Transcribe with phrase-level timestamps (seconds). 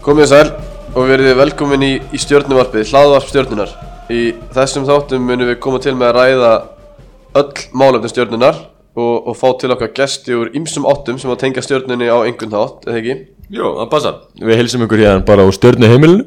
[0.00, 0.46] Komið sæl
[0.96, 3.72] og verið velkomin í, í stjórnuvarpið, hlaðvarp stjórnunar.
[4.08, 6.52] Í þessum þáttum munum við koma til með að ræða
[7.36, 8.62] öll málefni stjórnunar
[8.96, 12.54] og, og fá til okkar gesti úr ýmsum áttum sem að tengja stjórnunni á einhvern
[12.54, 13.16] þátt, eða ekki?
[13.52, 14.16] Jó, það passar.
[14.40, 16.26] Við heilsum ykkur hérna bara á stjörnu heimilinu.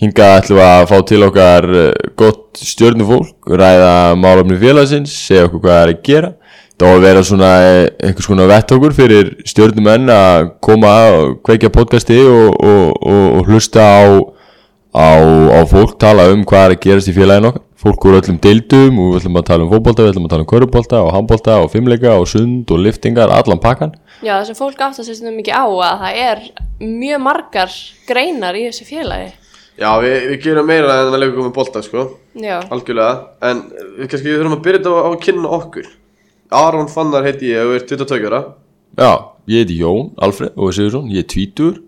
[0.00, 5.66] Hinga ætlum við að fá til okkar eh, gott stjörnufólk, ræða málefni félagsins, segja okkur
[5.66, 6.32] hvað það er að gera.
[6.76, 11.70] Það á að vera svona eh, einhvers konar vettokur fyrir stjörnumenn að koma og kveikja
[11.72, 14.04] podcasti og, og, og, og hlusta á,
[14.92, 15.08] á,
[15.56, 17.64] á fólk tala um hvað er að gerast í félaginu okkar.
[17.80, 20.44] Fólk úr öllum deildum og við ætlum að tala um fótbolta, við ætlum að tala
[20.44, 23.96] um körubólta og handbolta og fimmleika og sund og liftingar, allan pakkan.
[24.20, 26.46] Já, það sem fólk átt að sér stundum mikið á að það er
[26.84, 27.76] mjög margar
[28.08, 29.28] greinar í þessu félagi.
[29.80, 33.30] Já, við, við gerum meira en að leika með bolta, sko, Já, algjörlega.
[33.44, 33.68] En
[34.00, 35.94] við kannski við þurfum að byrja þetta á að kynna okkur.
[36.50, 38.42] Aron Fannar heiti ég og er 22 ára.
[38.96, 39.12] Já,
[39.50, 41.82] ég heiti Jón Alfred og Sigursson, ég er tvítur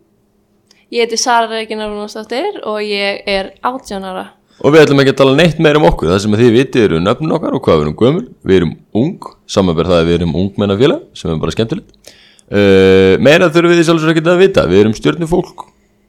[0.89, 4.27] ég heiti Sara Regina Rúnastóttir og ég er 18 ára.
[4.59, 6.09] og við ætlum ekki að tala neitt meira um okkur.
[6.11, 8.25] Það sem þið vitið eru nöfnun okkar og hvað við erum gömul.
[8.43, 12.15] Við erum ung, samanverð það að við erum ungmennafélag sem er bara skemmtilegt.
[12.49, 14.65] Uh, meira þurfum við því sjálfsög ekki að vita.
[14.67, 15.69] Við erum stjörnu fólk,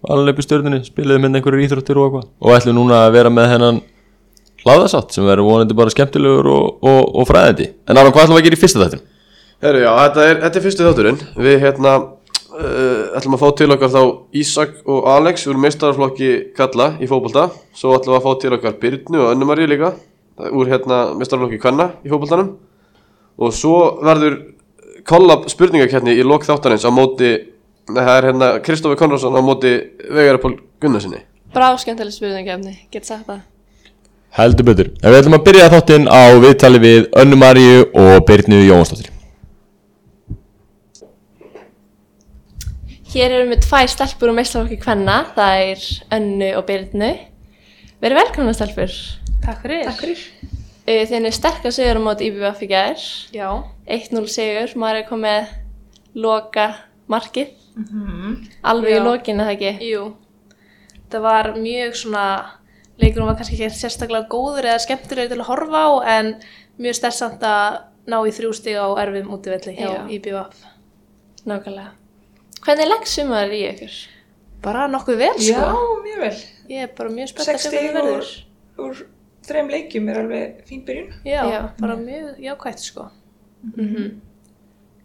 [0.09, 2.27] alveg upp í stjörnunni spiliðum með einhverjur íþróttir og eitthvað.
[2.41, 3.81] Og ætlum núna að vera með hennan
[4.65, 8.43] hlaðasátt sem verður vonandi bara skemmtilegur og, og, og fræðandi en Aron, hvað ætlum við
[8.43, 9.07] að gera í fyrsta þættin?
[9.59, 11.17] Herru, já, þetta er, þetta er fyrstu þátturinn.
[11.35, 14.03] Við hérna uh, ætlum að fá til okkar þá
[14.39, 17.49] Ísak og Alex úr meistaraflokki Kalla í fótbolta.
[17.75, 19.91] Svo ætlum við að fá til okkar Byrnu og Önnumari líka
[20.47, 22.53] úr hérna meistaraflokki Kvenna í fótboltanum.
[23.39, 24.39] Og svo verður
[25.09, 27.35] kollab spurningakeppni í lok þáttarins á móti,
[27.91, 29.75] það er hérna Kristoffer Konradsson á móti
[30.07, 31.25] Vegarapól Gunnarsinni.
[31.51, 33.43] Brá skemmtileg spurningafni, get sagt það.
[34.37, 38.59] Heldur betur, en við ætlum að byrja þáttinn á viðtali við Önnu Maríu og Byrnu
[38.67, 39.09] Jónsdóttir
[43.09, 45.85] Hér erum við tvær stelpur og meistarfólki kvenna, það er
[46.19, 47.07] Önnu og Byrnu.
[48.03, 48.93] Verið velkomna stelpur.
[49.41, 49.81] Takk fyrir.
[49.87, 50.21] Takk fyrir.
[50.85, 53.07] Uh, Þið er sterkar sigur á móti IBF í gær.
[53.33, 53.47] Já.
[53.89, 55.49] 1-0 sigur, maður er komið
[56.21, 56.67] loka
[57.09, 57.49] markið.
[58.61, 59.03] Alveg í Já.
[59.09, 59.89] lokinu, það ekki?
[59.89, 60.05] Jú.
[61.09, 62.25] Það var mjög svona,
[62.99, 66.33] leikurinn var kannski ekki sérstaklega góður eða skemmtilegur til að horfa á en
[66.79, 67.79] mjög stærsamt að
[68.09, 70.01] ná í þrjú stig á erfum útivelli hjá Já.
[70.17, 70.63] IBF.
[71.49, 71.91] Nákvæmlega.
[72.65, 73.97] Hvernig legg sumar í ykkur?
[74.63, 75.83] Bara nokkuð vel, Já, sko.
[76.03, 76.37] mjög vel.
[76.69, 78.31] Ég er bara mjög spennt að sjá hvernig úr, verður.
[78.83, 79.03] úr
[79.47, 81.13] þreim leikjum er alveg fín byrjun.
[81.23, 81.61] Já, Já.
[81.79, 83.05] bara mjög jákvægt, sko.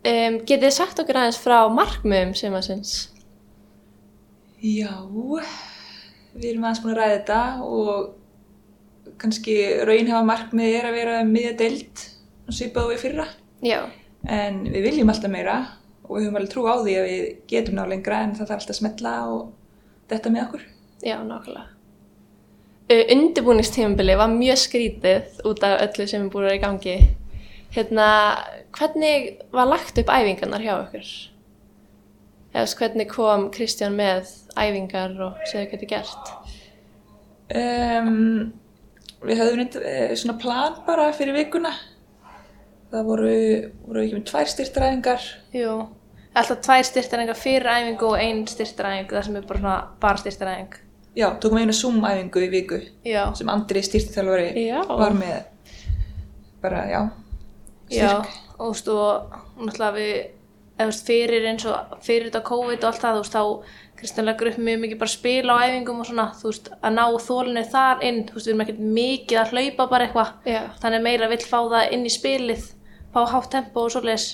[0.05, 2.97] Um, getið þið sagt okkur aðeins frá markmiðum sumarsins?
[4.65, 4.91] Já,
[6.35, 9.57] við erum aðeins búin að ræða þetta og kannski
[9.87, 12.05] raunhafa markmið er að vera um miðja deild
[12.45, 13.27] og svipað og við fyrra.
[13.65, 13.81] Já.
[14.25, 15.59] En við viljum alltaf meira
[16.05, 18.59] og við höfum alveg trú á því að við getum ná lengra en það þarf
[18.59, 19.45] alltaf að smetla og
[20.13, 20.67] þetta með okkur.
[21.05, 21.71] Já, nákvæmlega.
[23.15, 26.97] Undirbúningstímabili var mjög skrítið út af öllu sem er búin að vera í gangi.
[27.75, 28.09] Hérna,
[28.77, 31.09] hvernig var lagt upp æfingarnar hjá okkur?
[32.55, 36.29] Eða veist, hvernig kom Kristján með æfingar og segðu hvað þið gert?
[37.55, 38.53] Um,
[39.27, 41.73] við höfum eh, svona plan bara fyrir vikuna.
[42.95, 43.35] Það voru,
[43.89, 45.25] voru ekki með tvær styrtaræfingar
[45.57, 45.73] Jú.
[46.39, 50.79] Alltaf tvær styrtaræfingar fyrir æfingu og ein styrtaræfing, það sem er bara svona bara styrtaræfing.
[51.15, 53.29] Já, tókum einu Zoom-æfingu í viku Já.
[53.39, 54.81] sem Andri styrtithjálfari Já.
[54.89, 55.45] var með
[56.63, 57.03] bara, já,
[57.91, 58.33] Já, styrk.
[58.59, 60.15] og þú veist, og náttúrulega við,
[60.79, 64.49] veist, fyrir eins og fyrir þetta COVID og allt það, þú veist, þá Kristján leggur
[64.51, 68.03] upp mjög mikið bara spil á æfingum og svona, þú veist, að ná þólinu þar
[68.09, 70.61] inn, þú veist, við erum ekkert mikið að hlaupa bara eitthvað, Já.
[70.83, 72.67] þannig meira vill fá það inn í spilið,
[73.15, 74.27] fá hátt tempo og svoleiðis.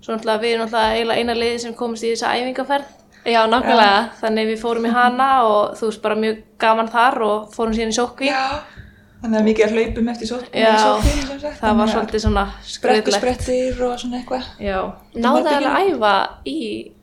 [0.00, 2.92] Svo náttúrulega við erum náttúrulega eiginlega eina liði sem komist í þessa æfingaferð,
[3.24, 4.04] Já, nákvæmlega.
[4.20, 7.92] þannig við fórum í hana og þú veist, bara mjög gaman þar og fórum síðan
[7.92, 8.30] í sókví.
[9.20, 10.46] Þannig að mikið að hlaupum eftir sótt.
[10.56, 11.58] Já, sagt.
[11.60, 13.08] það var svolítið svona skröðlegt.
[13.10, 14.46] Brekkusprettir og svona eitthvað.
[14.64, 14.78] Já.
[15.20, 16.12] Náðu það að æfa
[16.48, 16.60] í,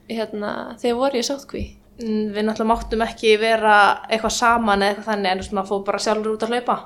[0.09, 1.63] hérna, þegar voru ég sótkví?
[2.01, 3.75] Mm, Við náttúrulega máttum ekki vera
[4.09, 6.77] eitthvað saman eða eitthvað þannig en þú veist maður fór bara sjálfur út að hlaupa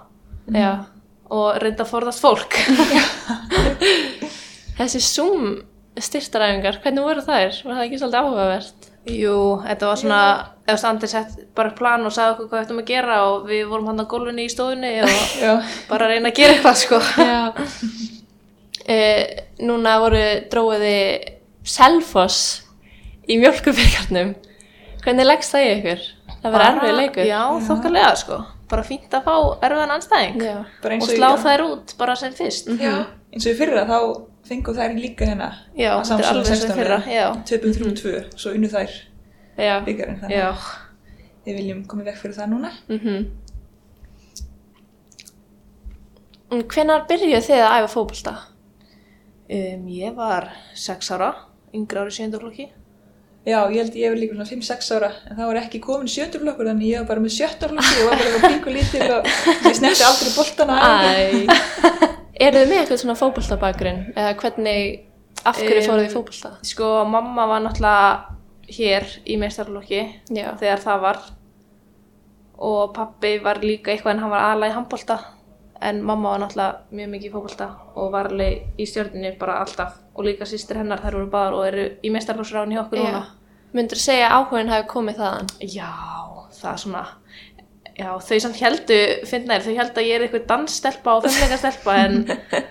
[0.55, 0.69] Já.
[1.39, 2.59] og reynda að forðast fólk.
[4.81, 5.49] Þessi Zoom
[5.99, 7.59] styrtaræfingar, hvernig voru þær?
[7.67, 8.90] Var það ekki svolítið áhugavert?
[9.09, 10.17] Jú, þetta var svona,
[10.69, 13.63] eða Andri sett bara plan og sagði okkur hvað við ættum að gera og við
[13.71, 15.09] vorum hann á gólfinni í stofunni og
[15.41, 15.55] Já,
[15.89, 16.99] bara að reyna að gera eitthvað sko.
[17.31, 17.41] Já.
[18.85, 19.23] uh,
[19.67, 20.21] núna voru
[20.53, 20.95] dróiði
[21.65, 22.39] Selfoss
[23.29, 24.35] í mjölkubyrgarnum.
[25.01, 26.01] Hvernig leggst það í ykkur?
[26.41, 27.25] Það var erfið leikur.
[27.29, 28.39] Já, þokkalega sko.
[28.71, 29.35] Bara fínt að fá
[29.67, 30.55] erfiðan anstæðing Já.
[30.81, 32.69] bara eins og slá í- þær út bara sem fyrst.
[32.81, 32.93] Já,
[33.33, 33.97] eins og í fyrra þá
[34.51, 35.49] fengum þær líka hérna
[35.79, 37.25] Já, að þetta er alveg sem 16 fyrra, já.
[37.51, 38.91] 2.32, svo unnu þær
[39.61, 39.73] Já.
[39.87, 42.73] byggarinn, þannig Já, að við viljum koma vekk fyrir það núna.
[42.91, 43.23] Mm
[46.51, 48.33] Hvenær byrjuðu þið að æfa fótbolta?
[49.51, 50.49] um, ég var
[50.79, 51.31] sex ára,
[51.75, 52.67] yngri ári sjöndurflokki.
[53.47, 56.67] Já, ég held ég hefur líka svona 5-6 ára, en það var ekki komin sjöndurflokkur,
[56.69, 59.31] þannig ég var bara með sjötturflokkur, ég var bara píku lítil og
[59.65, 60.89] ég snerti aldrei boltana á
[62.41, 63.99] Eru þið með eitthvað svona fótboltabakgrunn?
[64.15, 65.01] Eða hvernig,
[65.45, 66.53] af hverju Um, fóruð þið í fótbolta?
[66.71, 68.37] Sko, mamma var náttúrulega
[68.71, 70.01] hér í meistarflokki
[70.31, 70.55] Já.
[70.59, 71.21] þegar það var
[72.61, 75.17] og pappi var líka eitthvað en hann var aðalega í handbolta
[75.81, 77.67] en mamma var náttúrulega mjög mikið í fótbolta
[77.97, 81.67] og var alveg í stjörninni bara alltaf og líka sýstir hennar þær voru báðar og
[81.67, 83.23] eru í meistarflokksráðin hjá okkur núna
[83.71, 85.49] Myndur þú segja að áhugin hafi komið þaðan?
[85.63, 85.91] Já,
[86.57, 87.03] það er svona
[88.01, 88.97] Já, þau samt heldu,
[89.29, 92.15] finnaðir, þau held að ég er eitthvað dansstelpa og fimmleikastelpa en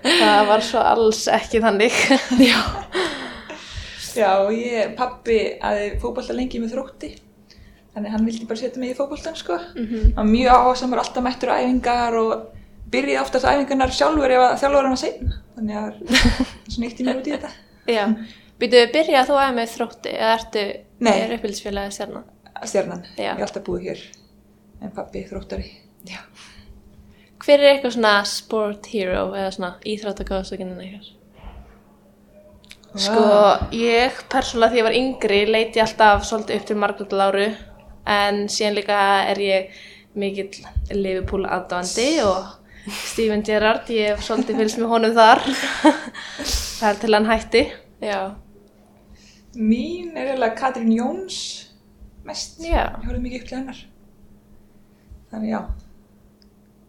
[0.02, 1.98] það var svo alls ekki þannig.
[2.50, 2.58] Já.
[4.10, 7.12] Já, ég, pappi, aði fótbolta lengi með þrótti,
[7.94, 9.58] þannig hann vildi bara setja mig í fótboltan, sko.
[9.76, 12.32] Hann var mjög áhersamur, alltaf mættur æfingar og
[12.90, 15.34] byrjaði oftast æfingarnar sjálfur ef að þjálfur hann var sein.
[15.54, 16.26] Þannig að það
[16.74, 17.52] var eitt í mér út í þetta.
[17.96, 18.04] Já.
[18.60, 20.64] Býtuðu byrjað þú aðeins með þrótti eða ertu
[21.14, 22.24] er uppbyldsfélagið sérna?
[22.60, 23.30] Stjarnan, Já.
[23.30, 24.02] ég hef alltaf búið hér,
[24.80, 25.70] en pappi þróttari.
[26.08, 26.20] Já.
[27.40, 31.16] Hver er eitthvað svona sport hero eða svona íþróttakóðsökinin eitthvað?
[32.90, 33.24] Sko,
[33.76, 37.44] ég persónulega því ég var yngri leiti alltaf svolítið upp til Margrét Láru
[38.10, 38.96] en síðan líka
[39.30, 39.76] er ég
[40.18, 40.50] mikill
[40.90, 42.56] Liverpool aðdóandi og
[42.90, 45.42] Steven Gerrard, ég hef svolítið fylgst með honum þar.
[46.80, 47.62] það er til hann hætti.
[48.02, 48.20] Já.
[49.54, 51.38] Mín er eiginlega Katrín Jóns
[52.26, 52.58] mest.
[52.64, 52.88] Já.
[52.96, 53.82] Ég horfði mikið upp til hennar.
[55.30, 55.60] Þannig já,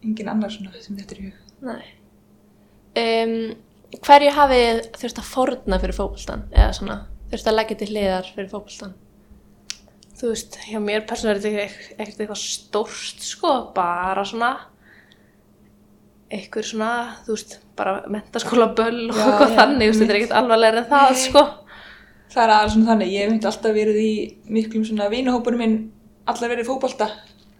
[0.02, 1.52] engin annar svona sem þetta er í hug.
[1.68, 1.84] Nei.
[3.02, 3.36] Um,
[4.02, 6.44] hverju hafið þurft að fórna fyrir fótboltan?
[6.50, 6.98] Eða svona,
[7.30, 8.98] þurft að leggja til hliðar fyrir fótboltan?
[10.18, 14.52] Þú veist, hjá mér persónulega er þetta ekkert eitthvað stórt, sko, bara svona
[16.32, 16.92] eitthvað svona,
[17.26, 20.88] þú veist, bara mentaskóla böll og eitthvað þannig, þú veist, þetta er ekkert alvarlega en
[20.92, 21.42] það, sko.
[22.32, 24.12] Það er aðeins svona þannig, ég hef myndi alltaf verið í
[24.56, 25.76] miklum svona vinahópunum minn
[26.32, 27.10] allar verið fótbolta.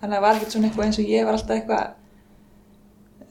[0.02, 1.90] Þannig að það var ekkert svona eitthvað eins og ég var alltaf eitthvað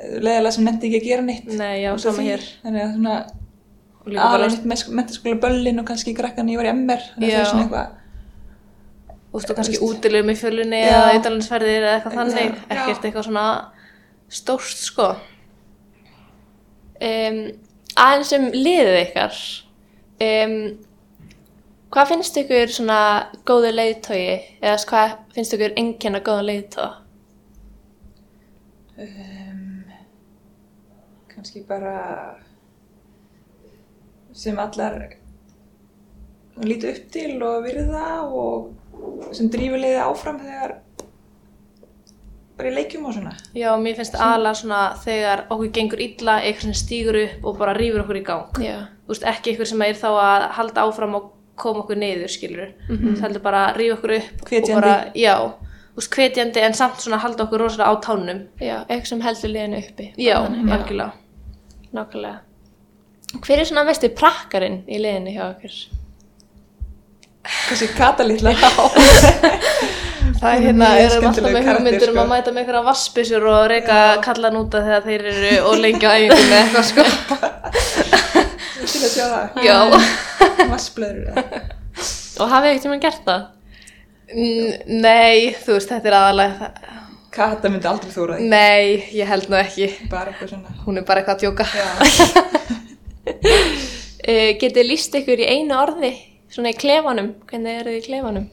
[0.02, 1.50] leðilega sem nefndi ekki að gera neitt.
[1.60, 2.46] Nei, já, sama hér.
[2.64, 3.16] Þannig að svona
[4.72, 7.04] mitt mentaskóla böllin og kannski krakkan ég var í MR.
[7.16, 7.98] Þannig að það er svona eitthvað,
[9.32, 10.94] þú veist, og kannski útilegum í fjölunni Já.
[10.94, 13.46] eða eitalinsferðir eða eitthvað þannig, ekkert eitthvað svona
[14.32, 15.10] stórt, sko.
[17.02, 17.44] Um,
[18.00, 19.44] aðeins um liðið ykkar.
[20.22, 20.58] Um,
[21.92, 23.00] hvað finnst ykkur svona
[23.48, 24.36] góðu leiðtogi?
[24.64, 26.92] Eða hvað finnst ykkur enginn að góða leiðtoga?
[29.02, 29.84] um,
[31.32, 31.96] kannski bara
[34.34, 35.16] sem allar
[36.62, 40.78] líti upp til og virða og sem drífur liðið áfram þegar
[42.58, 46.68] bara í leikjum og svona Já, mér finnst aðalega svona þegar okkur gengur illa, eitthvað
[46.70, 48.62] sem stígur upp og bara rýfur okkur í gang.
[48.62, 48.78] Já.
[49.08, 52.74] Þú veist, ekki eitthvað sem er þá að halda áfram og koma okkur niður, skilur.
[52.90, 53.16] Mm -hmm.
[53.16, 54.76] Það heldur bara að rýfa okkur upp Hvetjandi.
[54.76, 55.36] og bara, já,
[55.96, 58.44] veist, hvetjandi en samt svona halda okkur rosalega á tánum.
[58.60, 60.14] Já, eitthvað sem heldur liðinu uppi.
[60.18, 61.12] Já, algjörlega.
[61.94, 62.38] Nákvæmlega.
[63.42, 65.76] Hver er svona mestu prakkarinn í liðinu hjá okkur?
[67.42, 68.54] þessi katalítla
[70.42, 73.46] Það er er hérna, mjög erum alltaf með hugmyndir um að mæta með einhverja vassbysjur
[73.52, 78.18] og reyka kallan út af þegar þeir eru og lengi á æfingunni eða eitthvað sko.
[79.02, 79.78] til að sjá það Já.
[80.72, 81.26] vassblöður
[82.42, 83.42] Og hafið ekkert tíma gert það?
[84.32, 86.70] N- Nei, þú veist, þetta er aðalega
[87.32, 89.88] kata myndi aldrei þóra því Nei, ég held nú ekki.
[90.12, 91.66] bara eitthvað svona Hún er bara eitthvað að djóka.
[94.22, 96.12] Uh, getið líst ykkur í einu orði,
[96.52, 97.30] svona í klefanum?
[97.52, 98.48] Hvernig eru þið í klefanum?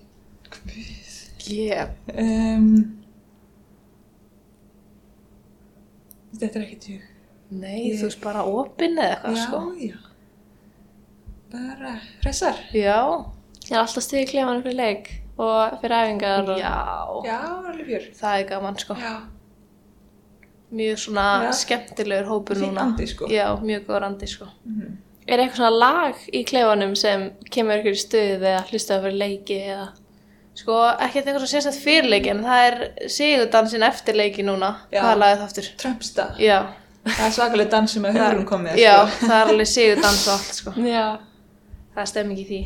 [1.48, 1.88] Yeah.
[2.12, 2.66] um,
[6.38, 7.06] þetta er ekki tjúk
[7.56, 9.60] Nei, þú veist, bara opinn eða eitthvað já, sko.
[9.80, 9.96] já
[11.52, 12.98] bara hressar Já.
[13.68, 16.58] Ég er alltaf stuð í klefanum fyrir leik og fyrir æfingar og...
[16.60, 16.76] Já.
[17.28, 17.38] já,
[17.70, 18.94] alveg fjör Það er gaman sko.
[18.98, 19.14] já,
[20.70, 21.52] Mjög svona Já.
[21.62, 22.82] skemmtilegur hópur Fínn núna.
[22.82, 23.28] andi, sko.
[23.32, 24.48] Já, mjög góður andi sko.
[25.28, 29.58] Er eitthvað svona lag í klefanum sem kemur ykkur í stuð eða hlustaðu fyrir leiki
[29.72, 29.86] eða...
[30.58, 30.76] Sko,
[31.06, 34.72] ekki eitthvað svo sérstætt fyrirleik en það er sigurdansin eftir leiki núna.
[34.92, 35.00] Já.
[35.04, 35.68] Hvað lagið það aftur?
[35.84, 36.58] Trumpsta Já.
[37.06, 39.26] það er svakalega dans sem að hugurum komið Já, sko.
[39.28, 40.72] það er alveg sigurdans og allt sko.
[40.84, 41.04] Já.
[41.98, 42.58] Það er stemming í því.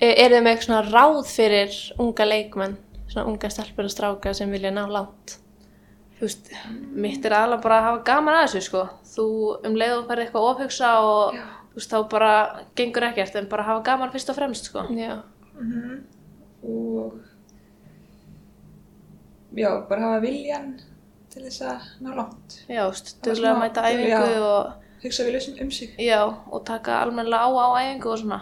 [0.00, 2.76] Er, er þið með eitthvað svona ráð fyrir unga leikmenn?
[3.10, 5.34] Svona unga stelpur og stráka sem vilja ná langt?
[6.16, 6.48] Þú veist,
[6.96, 8.86] mitt er alveg bara að hafa gaman að þessu sko.
[9.12, 9.26] Þú
[9.68, 12.32] um leið og ferð eitthvað ofhugsa og þú veist, þá bara
[12.80, 14.86] gengur ekkert en bara hafa gaman fyrst og fremst sko.
[14.96, 15.18] Já.
[16.64, 17.20] og
[19.56, 20.72] já, bara hafa viljan
[21.32, 24.40] til þess að ná langt Já, var stöðlega smá- að mæta æfingu já.
[24.40, 26.20] og, hugsa vel um, um sig já,
[26.50, 28.40] og taka almennilega á á æfingu og svona.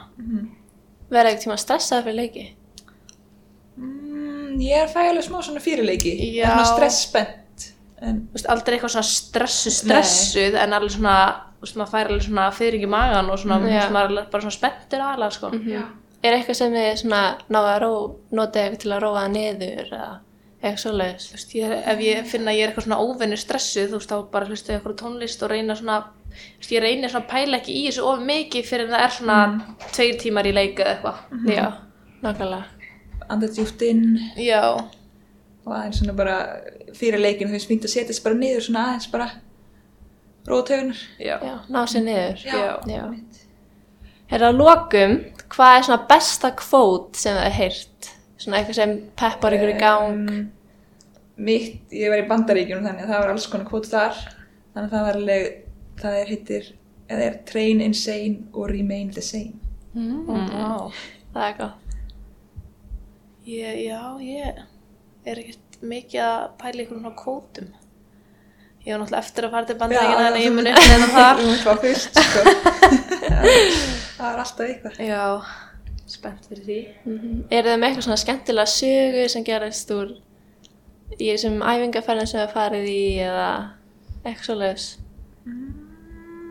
[1.11, 2.45] Verða ekki tíma stressaði fyrir leiki?
[3.77, 6.47] mm, ég er að fæ alveg smá svona fyrirleiki Já.
[6.51, 7.41] svona stressspennt
[8.05, 11.15] en Þú veist, aldrei eitthvað svona stressu, stressuð, en alveg svona,
[11.61, 14.45] þú veist, maður fær alveg svona fyrring í magan og svona, maður er alveg bara
[14.45, 15.53] svona spenntur aðalega, sko.
[15.71, 15.85] já,
[16.25, 17.89] Er eitthvað sem þið svona náðu að ró,
[18.33, 20.07] notið eitthvað til að róa það niður eða
[20.65, 21.27] eitthvað svoleiðis?
[21.93, 24.73] Ef ég finna að ég er eitthvað svona óvenni stressuð, þú veist, þá bara hlusta
[24.73, 25.99] ég eitthvað tónlist og reyna svona,
[26.75, 29.39] ég reyna svona að pæla ekki í þessu of mikið fyrir en það er svona
[29.95, 31.23] tveir tímar í leik eða eitthvað.
[31.55, 31.67] Já,
[32.25, 32.65] nákvæmlega.
[33.29, 34.05] anda djúpt inn
[34.37, 34.63] Já,
[35.65, 36.37] og aðeins svona bara
[36.95, 39.31] fyrir leikin þú veist fínt að setjast bara niður svona aðeins bara
[40.47, 42.43] róa tögunar já, Já, ná sér niður.
[42.45, 42.75] Já.
[42.85, 43.05] Já.
[44.29, 45.15] Herra að lokum,
[45.55, 48.11] hvað er svona besta kvót sem þið heyrt?
[48.41, 50.29] Svona eitthvað sem peppar ykkur í gang?
[50.29, 50.45] um,
[51.37, 54.93] mitt, ég var í bandaríkjunum þannig að það var alls konar kvót þar þannig að
[54.95, 55.47] það var alveg
[56.01, 56.73] það er hittir,
[57.09, 59.61] eða er train insane og remain the same
[59.95, 60.27] Mm.
[60.27, 60.91] Vá.
[61.35, 61.99] Það er gott.
[63.47, 64.63] Ég, já, ég
[65.29, 67.69] er ekkert mikið að pæla ykkur svona kótum.
[68.85, 71.45] Ég var náttúrulega eftir að fara til bandaríkina en ég mun upp neina þar.
[71.85, 72.43] Fyrst sko.
[74.19, 75.23] það er alltaf eitthvað Já,
[76.17, 76.81] spennt fyrir því.
[77.07, 80.13] Mm Er þið með eitthvað svona skemmtilega sögu sem gerist úr
[81.15, 83.49] í þessum æfingarferðin sem þið farið í eða
[84.25, 84.91] eitthvað svoleiðis?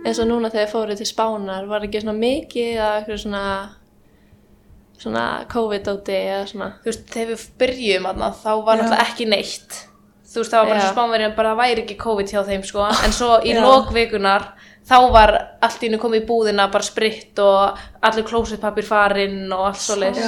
[0.04, 3.46] Eins og núna þegar þið fóruð til Spánar, var ekki svona mikið eða eitthvað svona
[5.04, 9.80] svona COVID-óti eða svona Þú veist, þegar við byrjum aðna, þá var náttúrulega ekki neitt.
[10.34, 10.84] Þú veist, það var bara Já.
[10.84, 12.86] svo spánverið bara það væri ekki COVID hjá þeim, sko.
[13.06, 13.62] En svo í Já.
[13.64, 14.48] lokvikunar,
[14.84, 15.32] þá var
[15.64, 19.96] allt í hennu komið í búðina, bara spritt og allir klósitpapir farinn og allt svo
[19.96, 20.26] leiðis.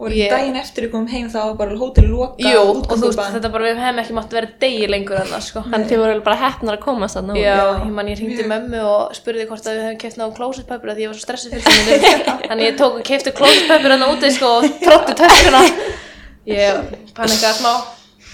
[0.00, 3.10] og Ég- daginn eftir við komum heim þá var bara hótel loka Jú, og þú
[3.10, 5.60] veist, þetta bara, við hefum ekki mátt vera degi lengur en það, sko.
[5.68, 7.42] Þannig þið voru bara heppnar að komast þarna út.
[7.42, 7.84] Já, Já.
[7.84, 11.04] ég man ég hringdi mömmu og spurði hvort að við hefum keft náðum closet-papir því
[11.04, 12.00] ég var svo stressuð fyrir.
[12.48, 15.62] Þannig ég tók og kefti closet-papir hann úti, sko, og trótti tökkuna.
[16.46, 16.76] Ég
[17.12, 17.72] panikaði smá.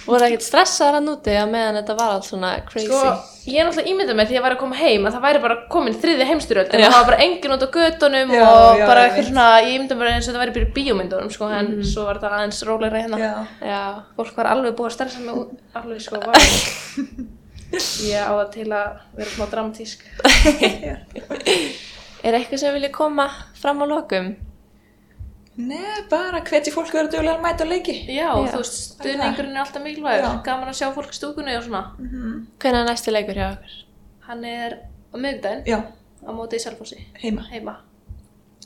[0.03, 2.89] Voru ekkert stressaðar að núti að meðan þetta var allt svona crazy?
[2.89, 3.13] Sko,
[3.47, 5.43] ég er náttúrulega ímyndað með því að ég væri að koma heim að það væri
[5.45, 8.87] bara komin þriði heimstyrjöld en það var bara engin út á götunum Já, og já,
[8.91, 9.29] bara ég eitthvað veit.
[9.31, 12.35] svona, ég ímyndað bara eins og það væri í bíómyndunum, sko, en svo var þetta
[12.41, 13.23] aðeins rólegra hérna.
[13.23, 13.33] já,
[13.63, 13.83] Já.
[14.19, 16.39] Fólk var alveg búið að stressa mig út, alveg, sko, var
[18.05, 20.03] Ég á það til að vera smá dramatísk.
[22.27, 24.35] Er eitthvað sem vilja koma fram á lokum?
[25.61, 28.53] Nei, bara hvetji fólk að vera duglega að mæta á leiki Já, Já.
[28.55, 31.83] þú veist, stuðningurinn er alltaf mikilvægur, gaman að sjá fólk stúkunni og svona.
[32.01, 33.75] Hvernig er næsti leikur hjá okkur?
[34.31, 34.79] Hann er
[35.13, 35.79] á miðvikudaginn Já,
[36.25, 37.77] á móti í Selfossi, heima heima.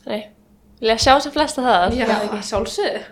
[0.06, 0.28] Nei.
[0.78, 1.96] Vilja sjá sem flesta það?
[1.98, 3.02] Já, ekki sjálfsögðu.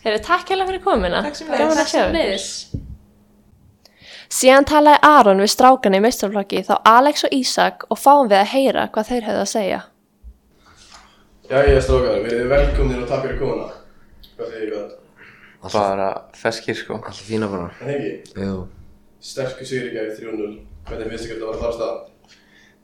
[0.00, 1.22] Hefur takk hérlega fyrir komuna.
[1.26, 2.48] Takk sem Gaman að Takk sjá sem leiðis.
[4.30, 8.52] Síðan talaði Aron við strákan í meistarflokki þá Alex og Ísak og fáum við að
[8.54, 9.80] heyra hvað þeir hefðu að segja.
[11.50, 13.64] Jæja, strákar, við erum velkomnir og takk fyrir komuna.
[14.36, 14.90] Hvað segir ég það?
[15.74, 17.70] Bara feskir sko Alltaf fína bara.
[17.82, 18.52] En ekki, Jú.
[19.20, 20.52] sterkur sigur í gæði 3-0.
[20.88, 21.98] Hvernig finnst ykkur þetta að vera þar stað?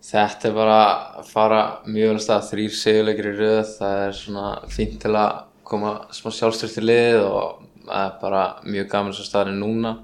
[0.07, 0.79] Þetta er bara
[1.21, 5.15] að fara mjög vel af stað Þrýr segjuleikir í röð Það er svona fínt til
[5.17, 9.95] að koma smá sjálfstyrst í lið og það er bara mjög gaman svo staðinu núna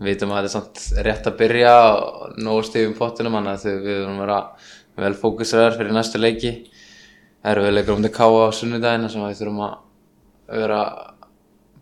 [0.00, 3.68] Við veitum að þetta er samt rétt að byrja og nógu stífum pottinum þannig að
[3.70, 4.40] við verðum að vera
[5.04, 6.52] vel fókusræðar fyrir næstu leiki
[7.46, 9.74] Það eru við leikur um til Káa á sunnudaginn sem við þurfum að
[10.50, 10.78] vera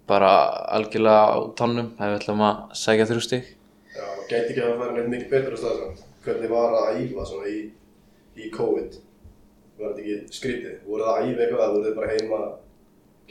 [0.04, 0.32] bara
[0.76, 3.46] algjörlega á tannum ef við ætlum að sækja þrjú stík
[3.94, 6.02] Já, gæti ekki að fara neitt mikið betur á stað samt.
[6.26, 7.56] Hvernig var að æfa svona í,
[8.36, 9.00] í COVID?
[9.80, 10.76] Var þetta ekki skrítið?
[10.84, 12.52] Voruð það að æfa eitthvað eða voruð þið bara heima að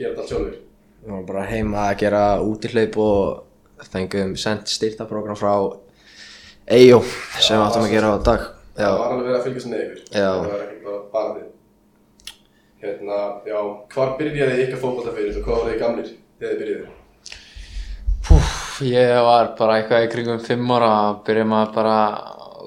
[0.01, 0.59] gera þetta allt sjálfur?
[1.03, 5.53] Við varum bara heima að gera útihlaup og fengum sendt styrtaprógram frá
[6.65, 7.03] EIO
[7.37, 8.47] sem við áttum að gera á dag.
[8.73, 10.05] Já, Það var alveg verið að fylgjast með ykkur.
[10.09, 10.29] Já.
[10.33, 11.52] Það var ekki bara bara þið.
[12.83, 13.59] Hérna, já,
[13.93, 16.87] hvar byrjaði ykkar fótballtafyrir og hvað voruð þið gamlir þegar þið byrjuðu?
[18.27, 18.49] Púf,
[18.83, 21.93] ég var bara eitthvað í kringum fimm ára að byrja maður bara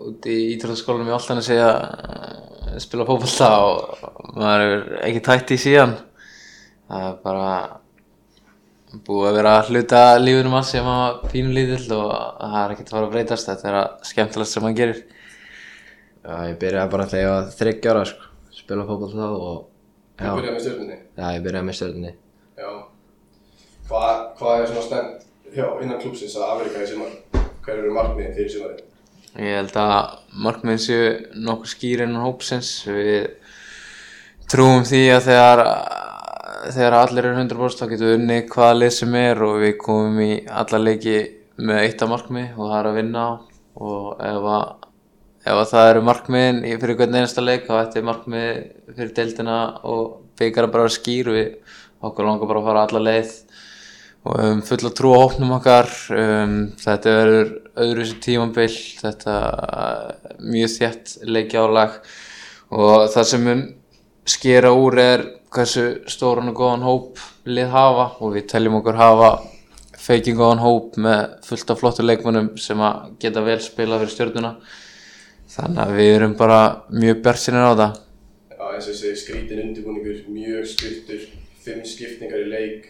[0.07, 4.09] út í ítrúðaskólanum í Altanesi að eh, spila fótbolta og
[4.41, 5.95] maður er ekki tætt í síðan.
[6.89, 7.53] Það er bara
[8.97, 12.77] búið að vera að hluta lífunum alls sem maður var pínu lítill og það er
[12.79, 13.53] ekkert að fara að breytast.
[13.53, 15.07] Þetta er að skemmtilegast sem maður gerir.
[16.25, 19.75] Já ég byrjaði bara þegar ég var þryggjára sko, spila fótboll þá
[20.17, 20.99] og Þú já, byrjaði með stjórninni?
[21.17, 22.13] já ég byrjaði með stjórnni.
[22.57, 22.71] Já.
[23.87, 27.13] Hvað, hvað er svona stend hjá innan klúpsins að afreika í sumar?
[27.67, 28.81] Hver eru markmiðin fyrir sumarið?
[29.37, 29.95] Ég held að
[30.47, 31.11] markmiðin séu
[31.45, 32.71] nokkuð skýr innan hópsins.
[32.89, 33.29] Við
[34.51, 35.63] trúum því að þegar
[36.73, 40.17] þegar allir eru 100% þá getum við unni hvaða lið sem er og við komum
[40.25, 41.17] í alla leiki
[41.63, 43.31] með eitt af markmi og það er að vinna á
[43.77, 44.65] og ef að,
[45.47, 48.47] ef að það eru markmiðin fyrir hvern einasta leik þá ætti markmið
[48.97, 50.05] fyrir deildina og
[50.39, 51.33] byggara bara að vera skýr.
[51.37, 51.77] Við
[52.07, 53.35] okkur langar bara að fara alla leið
[54.27, 55.91] og um, fulla trú á hópnum okkar.
[56.11, 57.53] Um, þetta verður
[57.85, 62.01] öðru sér tímambil þetta uh, mjög þétt leikjálag.
[62.75, 63.67] Og það sem mun
[64.27, 65.23] skera úr er
[65.55, 68.09] hversu stóran og góðan hóp lið hafa.
[68.19, 69.31] Og við teljum okkur hafa
[70.07, 74.53] feikin góðan hóp með fullt af flottu leikmönnum sem að geta vel spila fyrir stjórnuna
[75.57, 76.61] þannig að við erum bara
[76.93, 77.97] mjög björnsinir á það
[78.57, 81.27] Já, eins og ég segi, skrítin undirbúningur, mjög stuttur,
[81.65, 82.87] fimm skiptingar í leik,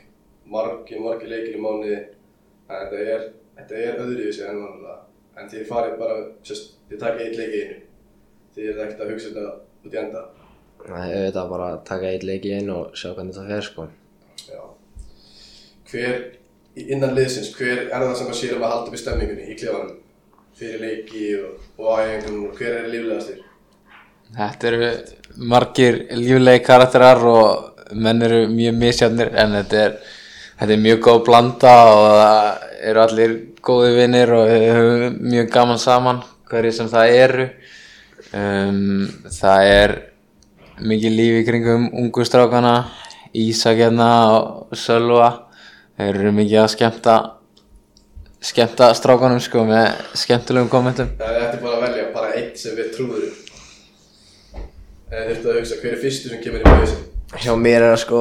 [0.46, 1.96] margir, margir leikir í mánuði.
[2.68, 3.24] En þetta er,
[3.58, 4.96] þetta er öðruvísi en vanlega.
[5.36, 7.78] En þið farið bara, sérst, þið takið eitt leik í einu.
[8.56, 9.52] Þið erum ekkert að hugsa þetta
[9.86, 10.22] út í enda.
[10.86, 13.88] Nei, auðvitað bara að taka eitt leik í einu og sjá hvernig það fer sko.
[14.46, 14.62] Já.
[15.90, 16.16] Hver,
[16.78, 19.50] í- innan liðsins, hver er það sem að sér um að halda upp í stemningunni
[19.52, 19.98] í klefanum?
[20.56, 23.42] Fyrir leiki og, og og hver er líflegastir?
[24.36, 24.86] Þetta eru
[25.52, 29.98] margir líflegi karakterar og menn eru mjög misjafnir en þetta er,
[30.58, 33.36] þetta er mjög góð blanda og það eru allir
[33.68, 37.46] góði vinnir og við höfum mjög gaman saman hverju sem það eru.
[38.32, 39.96] Um, það er
[40.80, 42.76] mikið líf í kringum ungu strákana,
[43.36, 45.32] Ísak hérna og Sölva.
[45.96, 47.16] Þeir eru mikið að skemmta,
[48.46, 49.88] skemmta strákanum sko með
[50.22, 51.10] skemmtilegum kommentum.
[51.18, 53.42] Það er eftir bara að velja bara eitt sem við trúðurum.
[55.06, 57.04] En þurftu að hugsa hver er fyrstu sem kemur í bæðisinn.
[57.42, 58.20] Hjá mér er það sko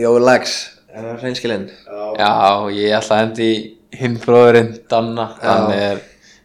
[0.00, 0.54] Jói Lex,
[0.92, 1.66] er það hreinskilinn?
[1.86, 2.30] Já, Já,
[2.76, 3.58] ég ætla að hendi í
[4.00, 6.00] hinn bróðurinn Danna, hann er,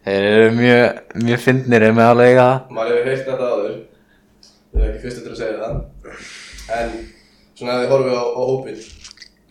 [0.05, 2.75] þeir eru mjög, mjög fyndnir með alveg eiga það.
[2.77, 3.77] maður hefur heyrt þetta áður.
[4.71, 5.75] Ég er ekki fyrstu til að segja það.
[6.77, 6.93] En
[7.59, 8.83] svona ef þið horfið á, á hópinn,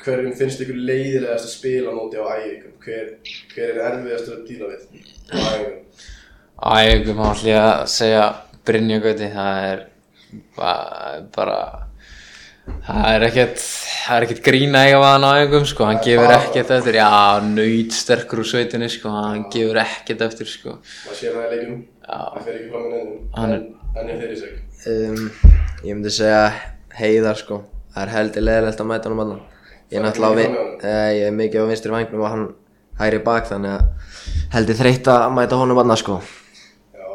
[0.04, 2.74] hverjum finnst ykkur leiðilegast að spila á móti á æfingum?
[2.84, 3.12] Hver,
[3.54, 4.80] hver er erfiðast að díla við
[5.30, 5.78] á æfingum?
[6.60, 8.24] Ægum má allir að segja
[8.68, 9.84] Brynja Gauti, það er
[10.56, 11.58] ba- bara,
[12.86, 16.34] það er ekkert, það er ekkert grína eiga að hann á ægum, sko, hann gefur
[16.36, 17.08] ekkert eftir, já,
[17.46, 20.76] nöyt sterkur úr sveitinni, sko, hann gefur ekkert eftir, sko.
[21.06, 22.18] Maður sér það í leikum, Já.
[22.34, 23.22] það fer ekki fram í nefnum.
[23.38, 24.58] Hann En, er þeirri seg.
[24.90, 25.24] Um,
[25.84, 26.44] ég myndi segja
[27.00, 27.62] Heiðar sko,
[27.94, 29.40] það er heldur leðilegt að mæta honum allan.
[29.90, 32.44] Ég er náttúrulega eh, ég er mikið á vinstri vangnum og hann
[33.00, 34.12] hægri bak þannig að
[34.52, 36.20] heldur þreytt að mæta honum allan sko.
[36.94, 37.08] Já.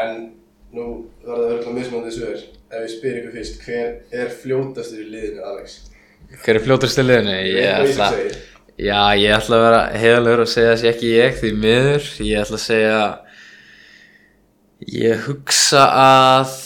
[0.00, 0.14] En
[0.72, 0.86] nú
[1.26, 2.40] verður það örgulega mismunandi svör.
[2.72, 5.76] Ef ég spyr ykkur fyrst, hver er fljótastur í liðinu, Alex?
[6.40, 7.36] Hver er fljótur stilliðinu?
[7.44, 8.42] Ég Veit hvað ætla,
[8.80, 12.10] já, ég ætla að vera heiðalegur og segja þessi ekki ég því miður.
[12.24, 13.02] Ég ætla að segja,
[15.02, 16.60] ég hugsa að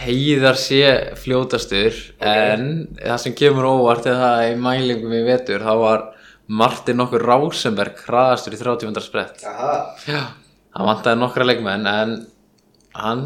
[0.00, 0.80] heiðar sé
[1.20, 2.64] fljótastur en
[2.98, 6.06] það sem kemur óvart er það í mælingum í vetur þá var
[6.50, 9.44] Martin nokkur Rásenberg hraðastur í 30 metrar sprett.
[9.46, 9.74] Aha.
[10.08, 10.22] Já,
[10.74, 12.16] hann vantaði nokkra leikmenn en
[12.98, 13.24] hann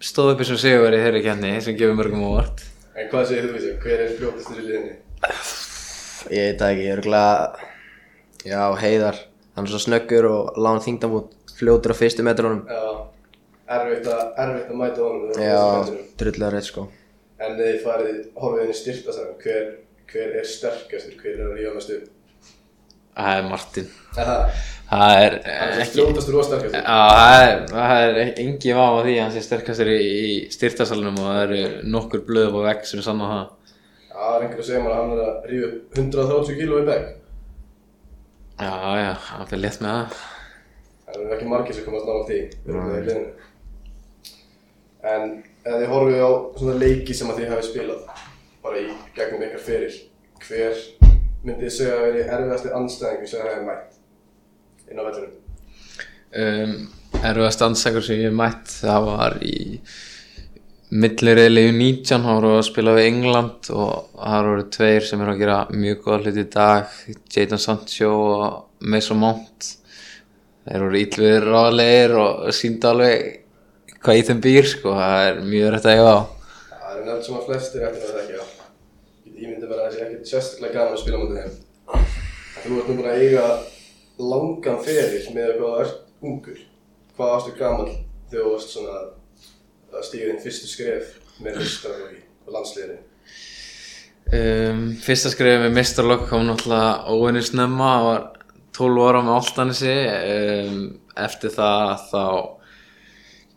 [0.00, 2.62] stóð upp í sem sigur í þeirri kenni sem gefur mörgum óvart.
[2.96, 3.82] En hvað segir þú, Ísak?
[3.84, 4.94] Hver er fljótastur í liðinu?
[6.28, 7.68] Ég veit ekki, örgulega,
[8.48, 9.20] já Heiðar,
[9.56, 12.64] hann er svo snöggur og lán þingdamút fljótur á fyrstu metrunum.
[12.64, 13.17] Já.
[13.68, 15.28] Erfitt að, erfitt að mæta honum.
[15.28, 15.64] á Já,
[16.20, 16.86] drullega rétt sko.
[17.38, 19.66] En þegar þið farið, horfið inn í styrtasagan, hver,
[20.12, 21.18] hver er sterkastur?
[21.20, 22.08] Hver er að rífa mest upp?
[23.18, 23.88] Það er Martin.
[24.14, 25.34] Það er Hann er
[25.82, 25.98] ekki...
[25.98, 26.84] fljótastur og sterkastur.
[26.88, 31.28] Það er, er engi vafa á því að hann sé sterkastur í, í styrtasalunum og
[31.28, 33.74] það eru nokkur blöð á vegg sem sanna það.
[34.08, 36.86] Já, það er einhver að segja mér að hann er að upp 130 kíló í
[36.88, 37.10] beg.
[38.58, 40.24] Já, já, hann fyrir létt með það.
[41.08, 42.40] Það eru ekki margir sem komast nála því.
[42.64, 43.47] Við erum það í liðinu.
[45.08, 45.28] En
[45.64, 48.24] ef þið horfið á svona leiki sem að þið hafi spilað,
[48.64, 49.94] bara í gegnum ykkar feril,
[50.44, 50.82] hver
[51.44, 53.98] myndið þið segja að veri erfiðasti anstæðingur sem það hefði mætt
[54.88, 55.34] inn á vellunum?
[56.38, 56.76] Um,
[57.22, 59.58] erfiðast anstækur sem ég hef mætt það var í
[60.88, 65.42] milliriðli 19 þá voru að spila við England og það voru tveir sem eru að
[65.42, 66.94] gera mjög góða hluti í dag
[67.34, 69.68] Jadon Sancho og Mason Mount
[70.68, 73.47] þeir voru íllviðir ráðlegir og síndu alveg
[74.04, 76.18] hvað í þeim býr sko, það er mjög rætt að eiga á
[76.88, 78.44] Það eru nefnt sem að flestir eftir að þekka.
[79.28, 81.58] Ég myndi bara að það sé ekkert sérstaklega gaman að spila mútið þeim.
[82.58, 83.44] Þú ert nú búin að eiga
[84.18, 86.62] langan feril með hvað þú ert ungur.
[87.18, 87.92] Hvað varstu gamall
[88.30, 88.96] þegar þú varst svona
[89.98, 91.12] að stíga þinn fyrstu skref
[91.44, 92.98] með listarflóki og landsliðinu?
[94.28, 98.26] Um, fyrsta skrifið með mistarlokk kom náttúrulega óvinni snemma, það var
[98.80, 100.82] 12 ára með Áltanissi um,
[101.28, 102.24] eftir það þá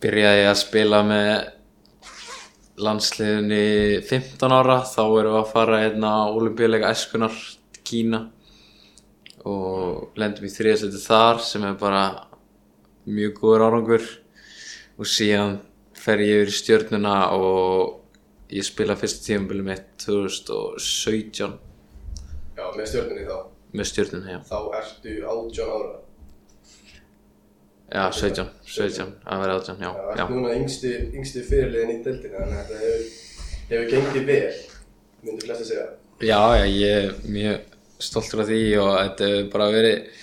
[0.01, 1.31] byrjaði að spila með
[2.81, 3.63] landsliðinni
[4.09, 7.35] 15 ára þá erum við að fara hérna á olimpíuleika æskunar
[7.85, 8.21] Kína
[9.45, 12.03] og lendum í þriðasæti þar sem er bara
[13.09, 14.05] mjög góður árangur
[15.01, 15.57] og síðan
[15.97, 21.57] fer ég yfir í stjörnuna og ég spila fyrsta tímabili mitt 2017
[22.57, 23.37] Já, með stjórninni þá.
[23.73, 24.39] með stjörnuna, já.
[24.45, 25.93] Þá ertu 18 ára.
[27.91, 30.23] Já, 17, 17, að vera 18, já, Já, já.
[30.23, 33.01] ertu núna yngsti, yngsti fyrirliðin í deildinni, þannig að þetta hefur,
[33.71, 34.59] hefur gengið vel,
[35.25, 35.87] myndir flesti segja.
[36.21, 40.21] Já, já, ég er mjög stoltur af því og þetta hefur bara verið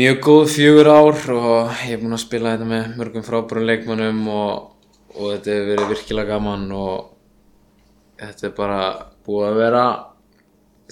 [0.00, 4.20] mjög góð fjögur ár og ég er búinn að spila þetta með mörgum frábærum leikmönnum
[4.30, 4.70] og,
[5.16, 7.10] og þetta hefur verið virkilega gaman og
[8.22, 8.80] þetta er bara
[9.26, 9.84] búið að vera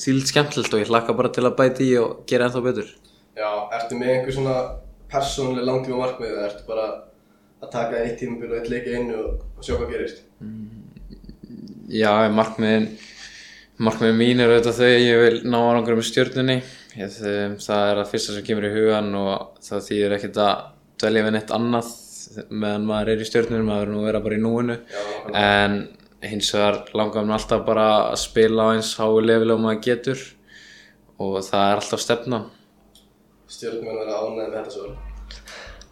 [0.03, 2.91] þýlt skemmtilegt og ég hlakka bara til að bæta í og gera ennþá betur.
[3.39, 4.59] Já, ertu með einhver svona
[5.13, 6.89] persónuleg langtíma markmið eða ertu bara
[7.59, 10.25] að taka eitt tímabil og eitt leik í einu og, og sjá hvað gerist?
[11.89, 12.91] Já, markmiðin,
[13.81, 16.59] markmiðin mín er auðvitað þau ég vil ná árangur með stjórnunni.
[16.99, 20.67] Það er að fyrsta sem kemur í hugan og það þýðir ekkert að
[20.99, 21.95] dvelja við neitt annað
[22.53, 24.77] meðan maður er í stjórnunni, maður verður nú að vera bara í núinu.
[24.93, 25.07] Já.
[25.41, 25.79] En
[26.29, 30.25] hins vegar langar mér alltaf bara að spila á eins leveli og maður getur
[31.19, 32.49] og það er alltaf stefnan.
[33.49, 34.89] Stjórnum verður að ánæða með þetta svo.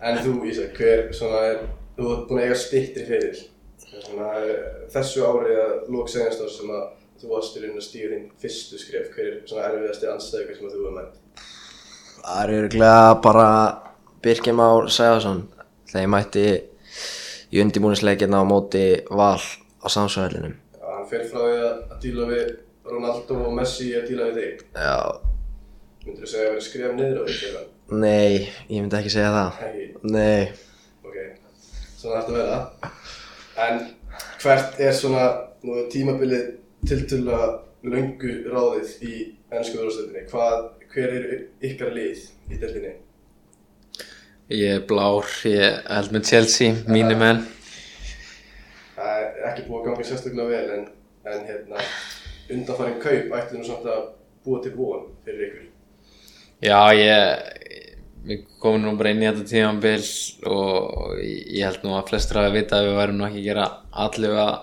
[0.06, 1.62] En þú Ísak, hver svona er,
[1.96, 3.42] þú ert búinn að eiga stittri fyrir.
[3.96, 4.30] Svona,
[4.92, 6.86] þessu ári að lók segjast á sem að
[7.20, 10.68] þú varst í rauninni að stíga þín fyrstu skref, hver er svona erfiðasti anstæðugur sem
[10.68, 11.44] að þú hefur mætt?
[12.20, 13.48] Það er örgulega bara
[14.26, 15.42] Birkir Már Sæðarsson
[15.86, 16.46] þegar ég mætti
[17.54, 20.56] í undirbúningsleikina á móti Val á samsvæðlinum.
[20.76, 22.52] Já, hann fer frá því að, díla við
[22.90, 24.64] Ronaldo og Messi að díla við þig.
[24.76, 24.98] Já,
[26.06, 27.70] Myndur þú segja að vera skref niður á því fyrir hann?
[28.02, 29.58] nei, ég myndi ekki segja það.
[29.66, 30.42] Ekki, Nei,
[31.06, 31.16] ok,
[31.98, 32.90] svona ætti að vera.
[33.66, 33.80] En
[34.42, 35.24] hvert er svona,
[35.66, 36.46] nú er tímabilið
[36.86, 37.48] tiltölulega
[37.90, 39.16] löngu ráðið í
[39.50, 39.90] ennsku.
[40.30, 40.56] Hvað,
[40.94, 41.28] hver er
[41.70, 42.94] ykkar lið í deildinni?
[44.54, 47.42] Ég er blár, ég held með Chelsea, mínu menn.
[48.96, 50.84] Það er ekki búið að ganga sérstaklega vel en,
[51.32, 51.88] en hérna,
[52.54, 54.12] undanfæring kaup ætti nú samt að
[54.46, 55.72] búa til von fyrir ykkur.
[56.64, 57.82] Já, ég,
[58.24, 60.06] við komum nú bara inn í þetta tímanbil
[60.48, 63.66] og ég held nú að flestir hafi vita að við værum nú ekki að gera
[64.06, 64.54] allir að,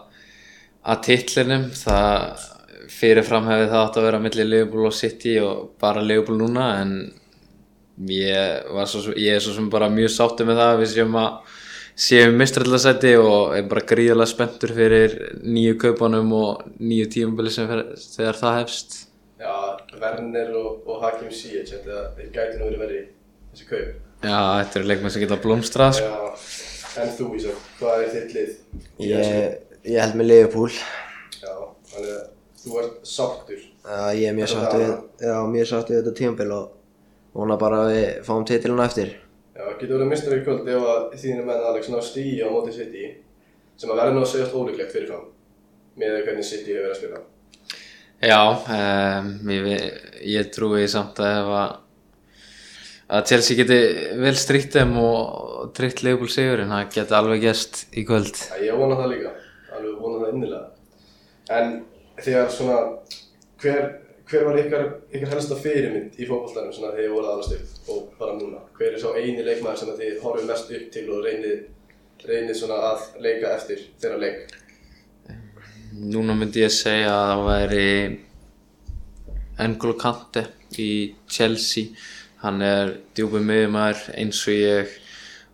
[1.06, 1.68] titlinum.
[1.78, 2.48] Það
[2.94, 6.96] fyrirfram hefði það átt að vera millir Liverpool og City og bara Liverpool núna en
[8.10, 11.56] ég, svo, ég er svo sem bara mjög sáttu með það að við séum að
[11.94, 17.86] séum mistrallasæti og er bara gríðarlega spenntur fyrir nýju kaupanum og nýju tímabili sem fer,
[18.18, 18.96] þegar það hefst.
[20.02, 23.06] Werner og, og Hakim Ziyech, þetta þeir gæti nú verið verið
[23.54, 23.90] þessi kaup.
[24.24, 26.12] Já, þetta eru leikmenn sem geta blómstrað sko.
[26.12, 28.54] Já, en þú Ísak, hvað er þitt lið?
[29.04, 29.58] í ég,
[29.94, 30.70] ég held með Liverpool.
[31.44, 31.54] Já,
[31.92, 32.24] þannig að
[32.64, 33.66] þú ert sáttur.
[33.84, 36.72] Já, ég er mjög Þetta sátt við, var- já, mjög sátt við þetta tímabil og
[37.34, 39.12] vona bara að við fáum titiluna eftir.
[39.54, 42.72] Já, getur verið mistur í kvöld ef að þínir menn Alex ná stíi á móti
[42.74, 43.10] City
[43.78, 45.28] sem að verður nú að segjast ólíklegt fyrirfram
[46.00, 47.20] með hvernig City hefur verið að spila.
[48.24, 49.88] Já, um, ég,
[50.32, 51.74] ég trúi samt að ef að
[53.14, 53.80] að Chelsea geti
[54.22, 58.32] vel stríkt þeim og tryggt Leopold sigurinn, það geti alveg gest í kvöld.
[58.48, 59.34] Já, ég vona það líka,
[59.76, 60.64] alveg vona það innilega.
[61.58, 61.76] En
[62.24, 62.80] þegar svona,
[63.62, 63.92] hver,
[64.32, 68.18] hver var ykkar, ykkar helsta fyrirmynd í fótballtænum svona þegar þið voruð aðalast upp og
[68.24, 68.66] bara núna?
[68.80, 71.64] Hver er sá eini leikmaður sem þið horfum mest upp til og reynið,
[72.24, 74.60] reynið svona að leika eftir þeirra leik?
[75.94, 77.90] Núna myndi ég segja að það væri
[79.62, 80.42] N'Golo Kante
[80.82, 81.92] í Chelsea.
[82.42, 84.96] Hann er djúpið miðjumæður eins og ég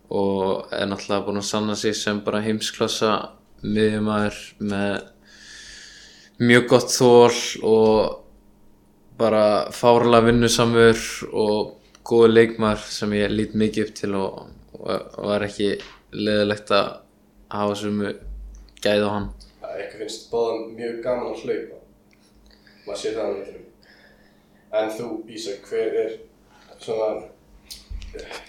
[0.08, 3.10] og er náttúrulega búinn að sanna sig sem bara heimsklassa
[3.60, 4.38] miðjumæður
[4.70, 4.94] með
[6.40, 7.36] mjög gott þól
[7.74, 8.16] og
[9.20, 9.44] bara
[9.76, 11.04] fárlega vinnusamur
[11.36, 14.40] og góður leikmaður sem ég lít mikið upp til og,
[14.80, 15.70] og, er ekki
[16.16, 16.90] leðilegt að
[17.52, 18.16] hafa sumu
[18.80, 19.30] gæð á hann.
[19.80, 21.76] Það eitthvað finnst báðan mjög gaman að hlaupa.
[22.86, 23.62] Maður sér það á netinu.
[24.80, 26.10] En þú, Ísak, hver er
[26.80, 27.08] svona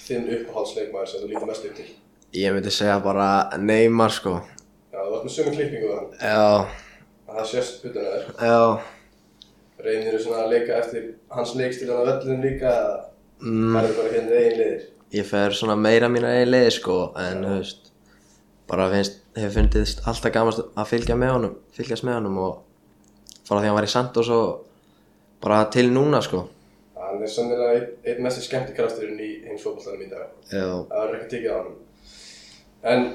[0.01, 1.87] þinn uppáhaldsleikmaður sem þú lítur mest upp til?
[2.41, 3.27] Ég myndi segja bara
[3.59, 4.37] Neymar sko.
[4.91, 6.09] Já, þú ert með sömu klippingu hann.
[6.19, 6.43] Já,
[7.31, 8.31] að Það sést utan að þér.
[8.51, 8.61] já,
[9.81, 12.71] Reynir þú svona að leika eftir hans leikstil á vellunum líka
[13.41, 14.81] mm, verður bara hérna eigin liðir?
[15.15, 17.80] ég fer svona meira mína eigin leiði sko, en þú veist,
[18.71, 22.53] bara finnst, hefur fundist alltaf gamast að fylgja með honum, fylgjast með honum og
[23.43, 24.61] frá því hann var í Santos og
[25.43, 26.45] bara til núna sko.
[27.01, 30.29] Hann er sannilega einn ein mest skemmtikrafturinn í heimsfókbaltanum í dag.
[30.47, 31.75] Já, Það verður ekki tekið á hann.
[32.93, 33.05] En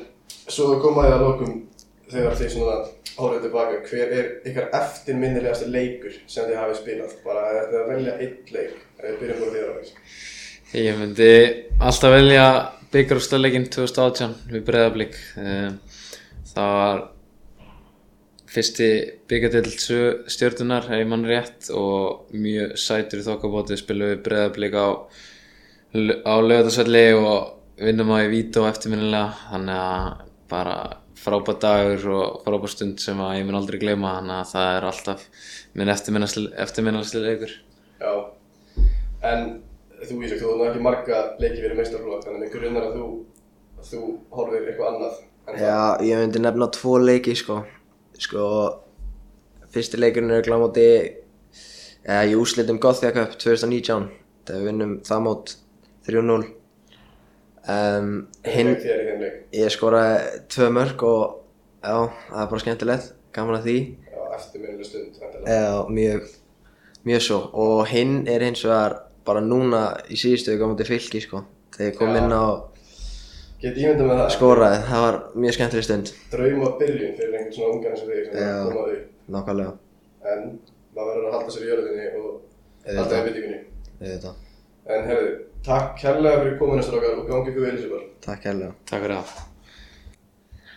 [0.52, 1.56] svo að koma því að lokum
[2.12, 2.76] þegar þið svona
[3.16, 7.14] horfið tilbaka, hver er ykkar eftirminnilegasti leikur sem þið hafið spilað?
[7.24, 10.00] Bara ef þið að velja einn leik, ef þið byrjum bara því að veist.
[10.76, 11.30] Ég myndi
[11.80, 12.46] alltaf velja
[12.92, 15.18] byggarústalegin 2018 við Breiðablík.
[15.36, 17.02] Það var
[18.56, 18.88] fyrsti
[19.28, 19.74] byggardild
[20.32, 24.88] stjórnunar, ef ég mann rétt, og mjög sætur í þokkabóti spilum við Breiðablík á,
[26.24, 29.34] á lögðarsvelli og vinnum á í vító eftirminnilega.
[29.50, 30.08] Þannig að
[30.50, 30.78] bara
[31.18, 34.16] frábært dagur og frábært stund sem að ég mun aldrei gleyma.
[34.20, 35.28] Þannig að það er alltaf
[35.76, 37.56] minn eftirminnilegasti leikur.
[38.00, 38.12] Já,
[39.26, 39.46] en
[40.02, 43.06] þú Ísak, þú hefði ekki marga leiki verið meistarflokk, þannig að mig grunnar að þú,
[43.76, 44.00] að þú
[44.36, 45.14] horfir eitthvað annað
[45.46, 45.62] en það.
[45.62, 45.78] Já,
[46.08, 47.60] ég myndi nefna tvo leiki sko.
[48.20, 48.44] Sko,
[49.72, 50.86] fyrsti leikurinn er glámóti
[52.06, 54.08] eða í úslitum Gothia Cup 2019
[54.46, 55.54] þegar við vinnum það mót
[56.06, 58.12] 3-0 um,
[58.46, 58.72] Hinn,
[59.56, 61.24] ég skoraði tvö mörg og
[61.82, 61.96] já,
[62.28, 63.78] það er bara skemmtilegt, gaman að því.
[64.12, 65.56] Já, eftirminnileg stund, vantilega.
[65.56, 66.30] Já, mjög,
[67.10, 67.40] mjög svo.
[67.64, 71.42] Og hinn er hins vegar bara núna í síðustu við komum til fylki sko
[71.76, 72.18] þegar ég kom Já.
[72.22, 72.44] inn á
[73.56, 77.70] Get ímynda með það, skoraði, það var mjög skemmtileg stund drauma byrjun fyrir einhvern svona
[77.76, 78.56] ungarn sem þig sem er Já.
[78.56, 79.06] að koma upp.
[79.36, 79.72] nákvæmlega,
[80.26, 80.42] En
[80.96, 82.28] maður verður að halda sér í jörðinni og
[82.98, 83.60] halda í byrjunni.
[84.02, 84.34] auðvitað,
[84.86, 85.30] En herðu,
[85.66, 88.04] takk kærlega fyrir kominu strákar og gangi ykkur vel í sig bara.
[88.26, 89.44] takk hérlega Takk fyrir það.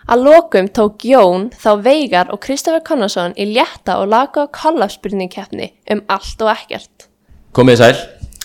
[0.09, 6.01] Að lokum tók Jón þá Veigar og Kristoffer Connorsson í létta og laga kollafspurningkeppni um
[6.09, 7.09] allt og ekkert.
[7.53, 7.99] Komið sæl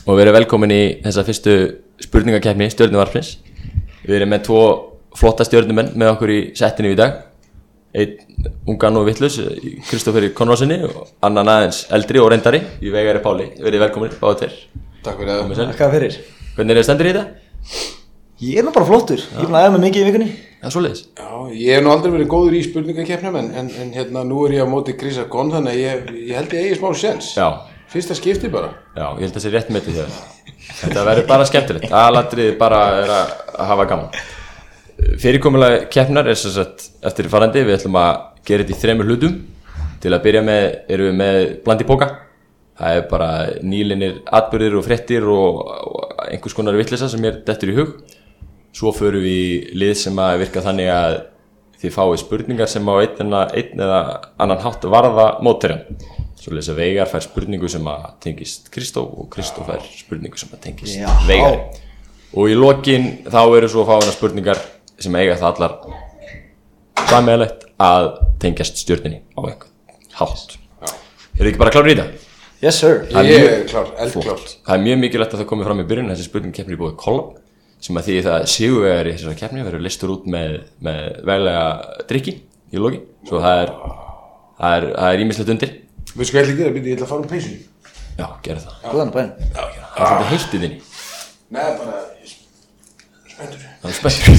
[0.04, 1.54] og verið velkomin í þessa fyrstu
[2.04, 3.36] spurningakeppni stjórnuvarpins.
[4.04, 4.64] Við erum með tvo
[5.16, 7.22] flotta stjórnumenn með okkur í settinu í dag.
[7.94, 9.38] Einn ungan og vittlus,
[9.88, 13.52] Kristoffer Konrásinni og annan aðeins eldri og reyndari í Vegari Páli.
[13.62, 14.56] Verið velkomin, báðu tveir.
[15.04, 15.44] Takk fyrir það.
[16.56, 17.84] Hvernig er þið stendur í þetta?
[18.44, 19.22] Ég er nú bara flottur.
[19.22, 20.26] Ég er búin að æfa mig mikið í vikunni.
[20.64, 21.04] Já, svoleiðis.
[21.20, 24.56] Já, ég hef nú aldrei verið góður í spurningakeppnum en, en, en hérna nú er
[24.56, 27.30] ég á móti Grísa Gonn þannig að ég, ég held ég eigi smá sens.
[27.38, 27.46] Já,
[27.92, 28.72] Fyrsta skipti bara.
[28.96, 30.14] já, ég held að það sé rétt með því þér.
[30.80, 31.92] Þetta verður bara skemmtilegt.
[31.92, 33.34] Aðalatrið bara er að
[33.70, 34.22] hafa gaman.
[35.20, 37.62] Fyrirkomulega keppnar er sem sagt eftir farandi.
[37.66, 38.12] Við ætlum að
[38.48, 39.36] gera þetta í þremur hlutum.
[40.02, 40.64] Til að byrja með
[40.96, 42.10] erum við með blandi póka.
[42.74, 43.28] Það er bara
[43.62, 47.94] nýlinir atbyrðir og fréttir og, og einhvers konar vittlisa sem er dettur í hug.
[48.74, 51.20] Svo förum við í lið sem að virka þannig að
[51.84, 54.00] þið fáið spurningar sem á einn, einn eða
[54.40, 55.84] annan hátt varða mótverjan.
[56.44, 60.60] Svo lesa Veigar fær spurningu sem að tengist Kristó og Kristó fær spurningu sem að
[60.66, 61.08] tengist Já.
[61.24, 61.62] Veigar.
[62.36, 64.60] Og í lokin þá eru svo fáina spurningar
[65.00, 68.10] sem eiga það allar sammeðalegt að
[68.42, 69.72] tengjast stjórninni á einhvern
[70.18, 70.58] hátt.
[71.34, 72.28] Eru þið ekki bara klárir í þetta?
[72.64, 73.00] Yes sir.
[73.08, 74.44] Það Ég er klár, eldklár.
[74.66, 76.94] Það er mjög mikilvægt að það komi fram í byrjun þessi spurning keppnir í búið
[77.00, 77.32] kollab
[77.84, 80.54] sem að því það sigurvegar í þessari keppni verður listur út með,
[80.84, 81.64] með veglega
[82.08, 82.36] drikki
[82.72, 83.72] í loki svo það er
[84.60, 85.74] það er, það er ímislegt undir
[86.14, 87.60] Við sko ég ætla að gera, ég ætla að fara um peysunni.
[88.14, 89.30] Já, gera það Góðan bæn.
[89.54, 90.78] Já, gera það Það er svolítið heitt í þinni
[91.54, 93.64] Nei, bara, ég spenntur.
[93.82, 94.34] Það er spenntur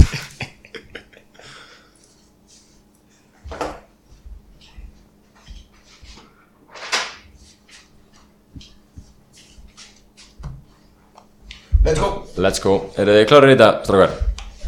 [11.83, 12.23] Let's go.
[12.41, 14.15] Let's go Eru þið klárir í þetta, strákar?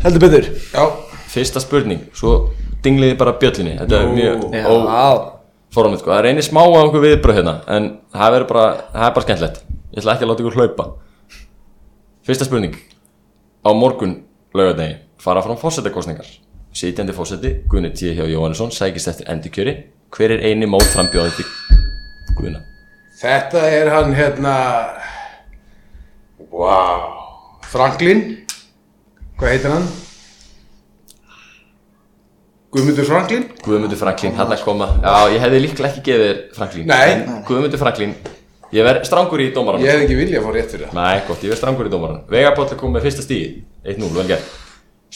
[0.04, 0.50] Heldur betur.
[0.76, 0.84] Já,
[1.32, 2.34] Fyrsta spurning, svo
[2.86, 4.68] dingliði bara bjöllinni Þetta er mjög Já.
[5.78, 6.14] Óformið sko.
[6.14, 9.60] Það reynir smá á einhver viðbröð hérna En það, verður bara, það er bara skemmtilegt
[9.68, 10.88] Ég ætla ekki að láta ykkur hlaupa
[12.28, 12.80] Fyrsta spurning
[13.64, 14.16] Á morgun
[14.58, 16.32] laugardegi fara fram fórsetakostningar
[16.78, 18.14] Sitjandi fórseti, Gunni T.
[18.14, 19.78] hjá Jóhannesson Sækist eftir endurkjöri
[20.14, 21.86] Hver er eini mótframbjóðið til
[22.38, 22.66] Gunna?
[23.18, 24.56] þetta er hann hérna,
[26.54, 27.08] wow,
[27.66, 28.24] Franklin,
[29.40, 29.88] hvað heitir hann?
[32.78, 33.46] Guðmundur Franklin?
[33.66, 34.86] Guðmundur Franklín, hann að koma.
[35.02, 37.06] Já, ég hefði líklega ekki gefið þér Franklín Nei.
[37.10, 38.12] En Guðmundur Franklín
[38.76, 41.00] Ég verð strangur í dómarann Ég hef ekki viljað að fá rétt fyrir það.
[41.00, 43.48] Nei, gott, ég verð strangur í dómarann Vegapóll er komið með fyrsta stíði
[43.96, 44.54] 1-0, vel gert.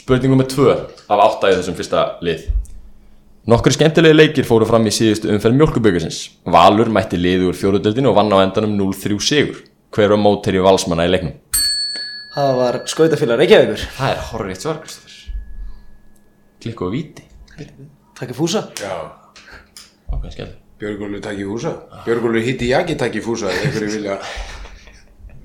[0.01, 2.45] Spurningum með 2 af 8 í þessum fyrsta lið.
[3.51, 8.17] Nokkur skemmtilegi leikir fóru fram í síðustu umferð mjölkuböggisins Valur mætti liði úr fjóruðöldinu og
[8.17, 9.61] vann á endanum 0-3 sigur.
[9.93, 11.35] Hver var móteri valsmanna í leiknum?
[12.31, 13.89] Það var skautafélag Reykjavíkur.
[13.97, 15.19] Það er horrið eitt svar, Kristoffer
[16.61, 17.30] Klikku og víti
[18.17, 18.65] Takk í fúsa.
[18.81, 18.95] Já,
[20.11, 21.75] Ákveðin skemmt Björgólu takk í fúsa.
[22.07, 24.15] Björgólu hitti Jaki takk í fúsa, ef einhverju vilja,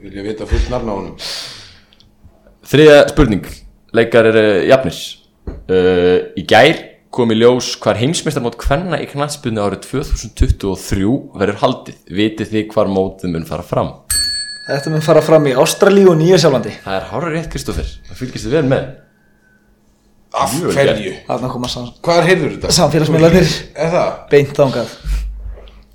[0.00, 1.18] vilja vita fullt nafn á honum.
[2.66, 3.48] Þriðja spurning
[3.94, 6.80] Leikar eru jafnir uh, Í gær
[7.14, 12.90] kom í ljós hvar heimsmeistarmót kvenna í knatsbyrnu árið 2023 verður haldið Vitið þið hvar
[12.92, 13.92] mótið mun fara fram?
[14.66, 16.72] Þetta mun fara fram í Ástralíu og Nýja Sjálflandi.
[16.82, 18.88] Það er hárið rétt Kristoffer Það fylgist þið vel með
[20.34, 21.12] Af hverju?
[21.28, 22.72] Þarna koma sam, Hvar heyrður þetta?
[22.76, 23.52] samfélagsmiðlarnir.
[23.76, 24.08] Er það?
[24.30, 24.94] beint þangað.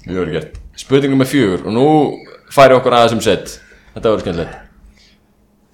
[0.07, 0.59] Mjög vel gert.
[0.81, 1.85] Spurning nummer fjögur og nú
[2.51, 3.57] færi okkur aðeins um sett
[3.91, 4.55] Þetta verður skemmtilegt.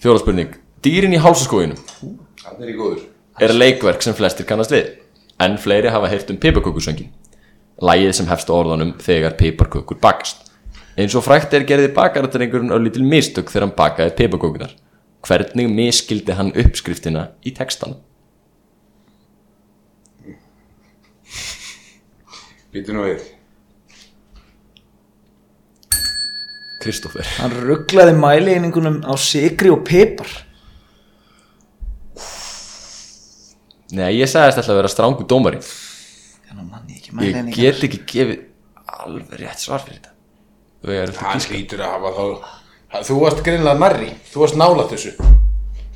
[0.02, 0.56] Fjóra spurning.
[0.84, 1.78] Dýrin í hálsaskóginum.
[2.43, 3.04] Hann er í góður.
[3.39, 4.96] Er leikverk sem flestir kannast við.
[5.39, 7.12] En fleiri hafa heyrt um piparkökusöngin
[7.78, 10.48] Lægið sem hefst á orðanum þegar piparkökur bakast.
[10.98, 14.74] Eins og frækt er gerði bakarættarengurinn á lítil mistök þegar hann bakaði piparkökunar
[15.28, 18.00] Hvernig miskildi hann uppskriftina í textanum?
[22.78, 23.24] Býtu nú við.
[26.78, 30.30] Kristoffer Hann rugglaði mæleiningunum á sigri og pipar.
[33.98, 35.63] Nei, ég sagðist alltaf að vera strángu dómari.
[36.46, 38.46] Þannig manni ekki Ég mæleiningar get ekki gefið
[39.08, 40.13] alveg rétt svar fyrir þetta.
[41.34, 45.32] Gíska hlýtur að hafa þá Þú varst greinlega narri Þú varst nálægt þessu.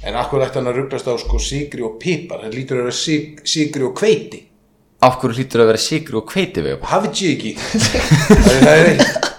[0.01, 2.41] En akkur ætti hann að rugglast á sko sigri og pipar?
[2.41, 4.47] Það lítur að vera sig, sigri og hveiti
[5.01, 7.53] Af hverju hlýtur að vera sigri og hveiti við Hafið ég ekki?
[8.29, 9.29] Það er eitt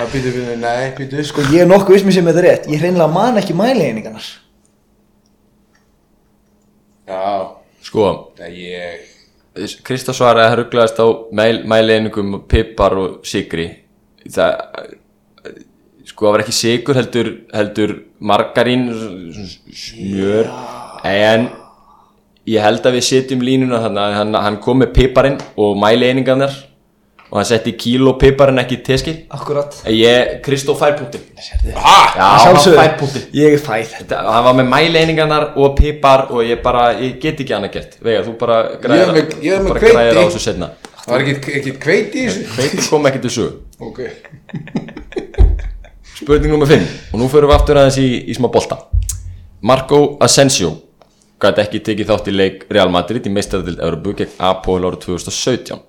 [0.00, 1.44] Það býtu við, nei, býtu Sko.
[1.52, 2.68] Ég er nokkuð viss mér sem þetta er rétt.
[2.72, 4.28] Ég hreinlega man ekki mæleiningarnar
[7.10, 7.24] Já,
[7.84, 8.06] Sko,
[8.40, 9.08] nei, ég
[9.84, 13.66] Kristof svaraði að hann rugglaðist á mæl, mæleiningum, pipar og sigri
[14.30, 14.52] það
[16.10, 18.86] sko það var ekki sigur heldur, heldur margarín
[19.74, 20.50] smjör.
[21.06, 21.48] En
[22.50, 26.54] ég held að við setjum línuna þannig að hann, hann kom með piparinn og mæleiningarnar
[27.30, 31.22] og hann setti kíló piparinn ekki í teskil Akkurat ég, Kristof fær punktin
[31.76, 31.96] Ha?
[32.16, 36.42] já, hann fær punktin Ég er fæð Þetta- hann var með mæleiningarnar og pipar og
[36.42, 37.98] ég bara, ég get ekki annað gert.
[38.02, 41.72] Veigar, þú bara Ég með- ég er með græðir setna Það var ekki, ekki
[42.12, 42.42] þessu.
[42.56, 43.52] Hveitir kom ekki til sögu.
[43.80, 44.00] Ok.
[46.20, 46.82] Spurning nummer 5
[47.14, 48.76] og nú förum við aftur aðeins í, í smá bolta.
[49.62, 50.74] Marco Asensio
[51.40, 55.80] gæti ekki tekið þátt í leik Real Madrid í meistaradild Európu gegn Apol árið 2017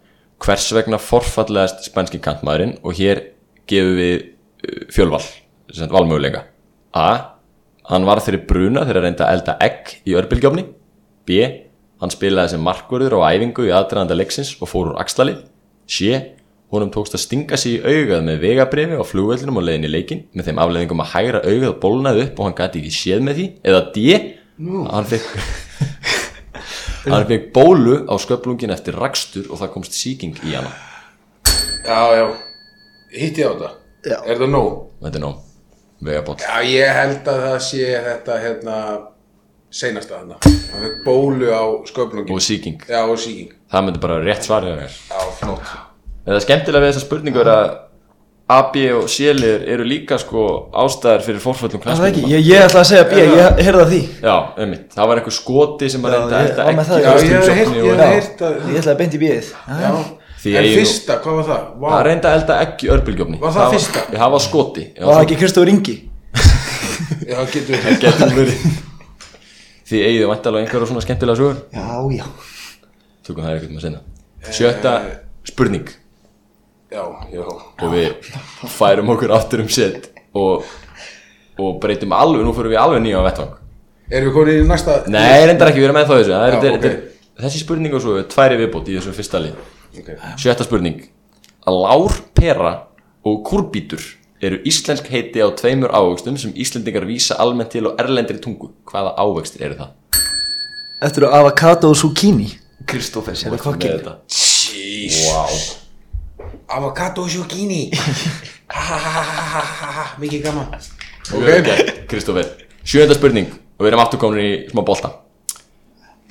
[0.42, 3.26] hvers vegna forfallegast spænski kantmaðurinn og hér
[3.70, 5.24] gefum við uh, fjölval
[5.92, 6.46] valmöguleika
[6.96, 7.38] A.
[7.92, 10.66] Hann var fyrir bruna þegar reynda að elda egg í örbylgjófni
[11.28, 11.44] B.
[12.02, 15.38] Hann spilaði sem markvörður á æfingu í aðdraðanda leiksins og fór úr axlali
[15.88, 16.16] C.
[16.72, 20.22] Honum tókst að stinga sig í augað með vegabrifi á flugvellinum og leiðin í leikin
[20.32, 23.48] með þeim afleiðingum að hægra augað bólnaði upp og hann gæti ekki séð með því
[23.68, 24.06] eða D.
[24.62, 25.28] Hann fekk
[27.10, 30.71] Hann fekk bólu á sköplungin eftir rakstur og það komst síking í hana.
[31.82, 32.26] Já, já.
[33.12, 33.71] Hitti ég á þetta?
[34.06, 34.17] Já.
[34.26, 34.76] Er það nóg?
[35.02, 35.39] Þetta er nóg.
[36.02, 38.76] Vegaból Já, ég held að það sé þetta hérna
[39.71, 40.38] seinasta þarna.
[40.45, 44.65] Það fekk bólu á sköflungin og síking Já, og síking Það myndi bara rétt svar
[44.65, 44.95] hjá þér.
[45.10, 45.74] Já, flott.
[46.26, 47.67] En það skemmtilega við þessa spurningu er að
[48.52, 50.46] A, B og C-liður eru líka sko
[50.84, 53.84] ástæðar fyrir forföllum Það er ekki, knæspinum ég, ég ætla að segja B, ég heyrði
[53.86, 54.00] af því.
[54.26, 57.30] Já, einmitt, það var einhver skoti sem að reynda ég- var með það, Já, ekki
[57.30, 59.52] ég hef heyrt, ég hef heyrt að Ég ætlaði beint í B-ið.
[60.42, 61.66] En fyrsta, hvað var það?
[61.86, 64.06] Það reynda að elda ekki örbylgjófni Var það fyrsta?
[64.16, 64.86] Það var skoti.
[64.98, 65.96] Já, Var það ekki Kristóður Ingi?
[67.30, 68.64] já, getur við Getur verið.
[69.92, 71.60] Því eigið vantalega einhverja svona skemmtilega sögur?
[71.76, 71.86] Já,
[72.18, 72.26] já.
[73.28, 74.00] Tökum það eitthvað með sinna.
[74.50, 74.94] Sjötta
[75.46, 75.92] spurning
[76.91, 78.32] Já, já og við
[78.67, 80.65] færum okkur aftur um set og,
[81.60, 83.54] og breytum alveg, nú fyrir við alveg nýja á vettvang
[84.12, 86.51] Erum við komin í næsta Nei, reyndar ekki, við erum ennþá í þessu Það er,
[86.51, 86.84] Já, þetta er- ok.
[86.84, 87.08] þetta er-
[87.41, 90.10] Þessi spurning og svo er tværi viðbót í þessu fyrsta lið Ok.
[90.43, 90.99] Sjötta spurning
[91.71, 92.73] Lár, pera
[93.23, 94.04] og kurbítur
[94.41, 99.15] eru íslensk heiti á tveimur ávöxtum sem Íslendingar vísa almennt til á erlendri tungu Hvaða
[99.21, 99.91] ávöxtir eru það?
[101.01, 102.49] Þetta eru avocado og zucchini
[102.89, 104.01] Kristófer, sem er kokkinn.
[104.27, 105.81] Jeez Wow.
[106.72, 107.92] Avocado zucchini.
[108.72, 109.22] Ha, ha, ha,
[109.54, 110.70] ha, ha, ha, Mikið gaman.
[111.36, 111.72] Ok,
[112.08, 112.46] Kristófer
[112.88, 113.50] Sjönda spurning.
[113.76, 115.10] Og við erum aftur komin í smá bolta.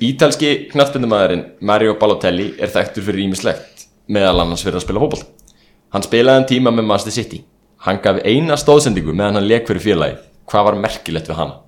[0.01, 5.29] Ítalski knattspindumæðurinn Mario Balotelli er þekktur fyrir ímislegt meðal annars fyrir að spila fótbolta.
[5.93, 7.43] Hann spilaði en tíma með Manchester City.
[7.85, 10.17] Hann gaf eina stóðsendingu meðan hann leik fyrir félagi
[10.49, 11.61] Hvað var merkilegt við hana?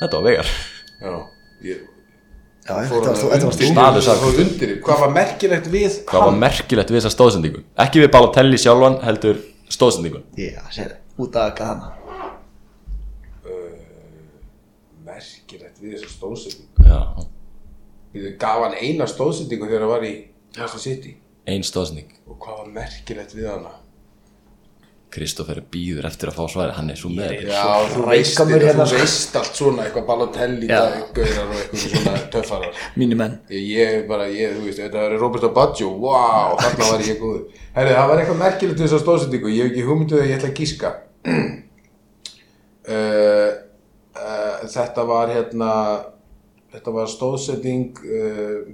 [0.00, 0.52] Þetta var vegar
[1.02, 1.16] Já,
[1.68, 1.91] ég
[2.62, 7.62] Já, þetta var, stóð Hvað var merkilegt við Hvað var merkilegt við þessa stóðsendingu?
[7.82, 9.40] Ekki við Balotelli sjálfan heldur
[9.72, 11.90] stóðsendingu Já, sér, út að akka hana.
[15.02, 17.00] Merkilegt við þessa stóðsendingu Já,
[18.14, 20.14] Við gaf hann eina stóðsendingu þegar hann var í
[20.52, 21.16] Manchester City.
[21.50, 23.74] Ein stóðsending Og hvað var merkilegt við hana
[25.12, 29.00] Kristófer býður eftir að fá svarið, hann er svo með Já, þú veist, hérna, þú
[29.00, 30.68] veist allt svona Eitthvað Balotelli.
[30.70, 35.16] Gaurar og eitthvað svona töffarar Mínir menn Ég, ég bara, ég, þú veist, þetta var
[35.20, 37.42] Roberto Baggio, wow, þarna var ég góður.
[37.76, 40.50] Herri, það var eitthvað merkilegt við þessa stóðsendingu, ég hef ekki hugmynduð að ég ætla
[40.52, 40.94] að gíska.
[42.88, 43.50] uh,
[44.22, 45.72] uh, þetta var hérna,
[46.72, 48.72] þetta var stóðsetning uh,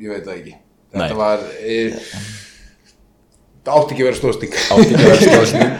[0.00, 0.54] ég veit það ekki
[0.92, 1.18] þetta Nei.
[1.18, 2.14] var uh,
[3.76, 5.74] átti ekki að vera stóðsetning Átti ekki að vera stóðsning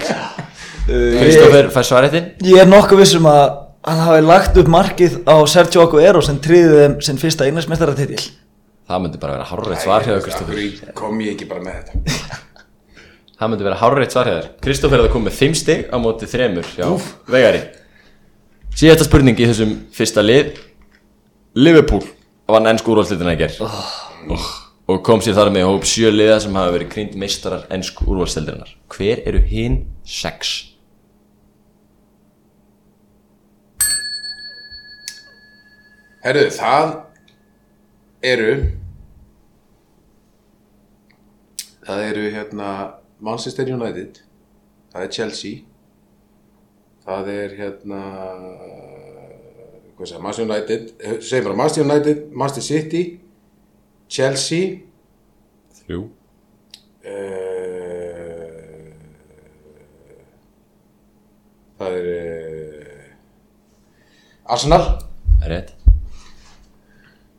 [1.20, 3.45] Kristoffer fær svaretinn Ég er nokkuð vissum að
[3.86, 8.20] hann hafi lagt upp markið á Sergio Aguero sem tryði þeim sinn fyrsta einnarsmestaratitil
[8.91, 11.82] Það myndi bara vera hárreitt svar hjá þér, Kristoffer Akkur kom ég ekki bara með
[11.82, 12.38] þetta?
[13.41, 14.49] Það myndi vera hárreitt svar hjá þér.
[14.66, 16.88] Kristoffer er að koma með 5 stig á móti þremur hjá
[17.30, 17.61] Vegari.
[18.76, 20.59] Síðasta spurning í þessum fyrsta lið.
[21.57, 22.03] Liverpool
[22.51, 24.51] vann ennsku úrvalslitina í ger oh.
[24.91, 28.72] Og kom sér þar með hóp sjö liða sem hafa verið krýnd meistarar ennsku úrvalslitinnar
[28.91, 30.57] Hver eru hinn sex?
[36.24, 36.97] Herðu, það
[38.32, 38.51] eru
[41.86, 42.72] það eru hérna
[43.22, 44.20] Manchester United
[44.91, 45.62] það er Chelsea
[47.07, 48.03] það er hérna
[49.95, 53.20] hvað segja, Manchester United segjum bara Manchester United, Manchester City
[54.11, 54.81] Chelsea.
[55.81, 56.01] Þrjú.
[57.01, 58.91] Uh,
[61.79, 63.05] það er uh,
[64.57, 64.85] Arsenal.
[65.51, 65.71] Rétt.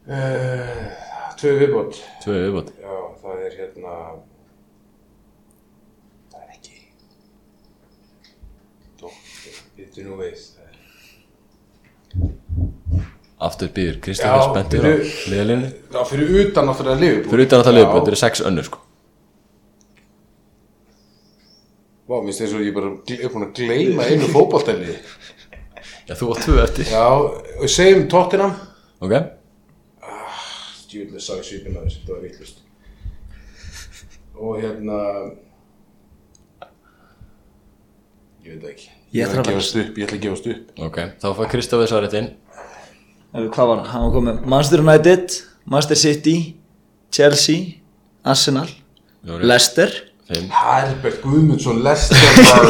[0.07, 0.87] Uh,
[1.39, 1.99] tvö viðbót.
[2.23, 2.69] Tvö viðbót.
[2.81, 3.93] Já, það er hérna
[6.31, 6.77] Það er ekki
[9.01, 10.35] Dóttir, nú við.
[10.39, 10.60] það er-
[13.41, 14.91] Aftur býður Kristoffer spenntur á
[15.31, 17.31] liðalínu Já, fyrir utan náttúrulega Liverpool.
[17.33, 17.77] Fyrir utan að það Já.
[17.79, 18.81] liðbót, þetta eru sex önnur sko.
[22.11, 24.93] Vá, minnst eins og ég bara er búin að gleyma einu fótboltæli
[26.07, 26.89] Já, þú átt tvö eftir.
[26.91, 27.05] Já,
[27.61, 28.53] og segjum Tottenham.
[29.01, 29.13] Ok.
[30.91, 32.57] Djúvel með sagði svipin að þessu, þetta var vittlust
[34.41, 34.97] Og hérna
[38.41, 38.89] Ég veit það ekki.
[39.15, 40.69] Ég ætla að gefast upp, ég ætla að gefast upp.
[40.87, 42.29] Ok, þá fær Kristoffer svaretinn
[43.31, 43.85] Hvað var hann?
[43.93, 45.35] Hann var komið Manchester United,
[45.71, 46.35] Manchester City,
[47.15, 47.77] Chelsea,
[48.27, 48.67] Arsenal,
[49.25, 49.45] Jóri.
[49.47, 49.91] Leicester.
[50.31, 52.15] Herbert Guðmundsson, Lester
[52.47, 52.67] var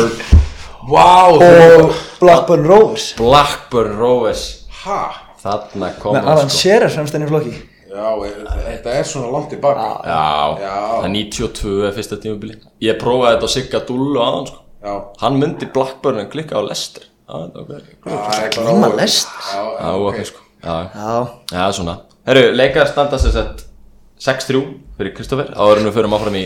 [0.89, 3.11] Vá, og Blackburn Rovers.
[3.19, 4.43] Blackburn Rovers.
[4.81, 4.97] Hæ?
[5.41, 6.57] Þarna kom með hann, Alan sko.
[6.63, 7.53] Shearer fremst enn í flokki.
[7.91, 8.07] Já,
[8.65, 10.73] þetta er svona langt tilbaka Já, Já.
[11.01, 12.55] það er 92 er fyrsta tímabili.
[12.81, 14.61] Ég prófaði þetta á Sigga Dullu aðan sko.
[14.81, 16.63] Já, Hann myndi Blackburn en klikka á
[17.61, 17.73] ok
[18.05, 19.43] það er Glíma bara Leicester.
[19.51, 20.07] Já, Já, ok.
[20.07, 21.95] ok sko Já, Já, já svona.
[22.27, 23.63] Herru, leikar standa sér sett
[24.21, 24.61] 6-3
[24.97, 26.43] fyrir Kristoffer Áður en við förum áfram í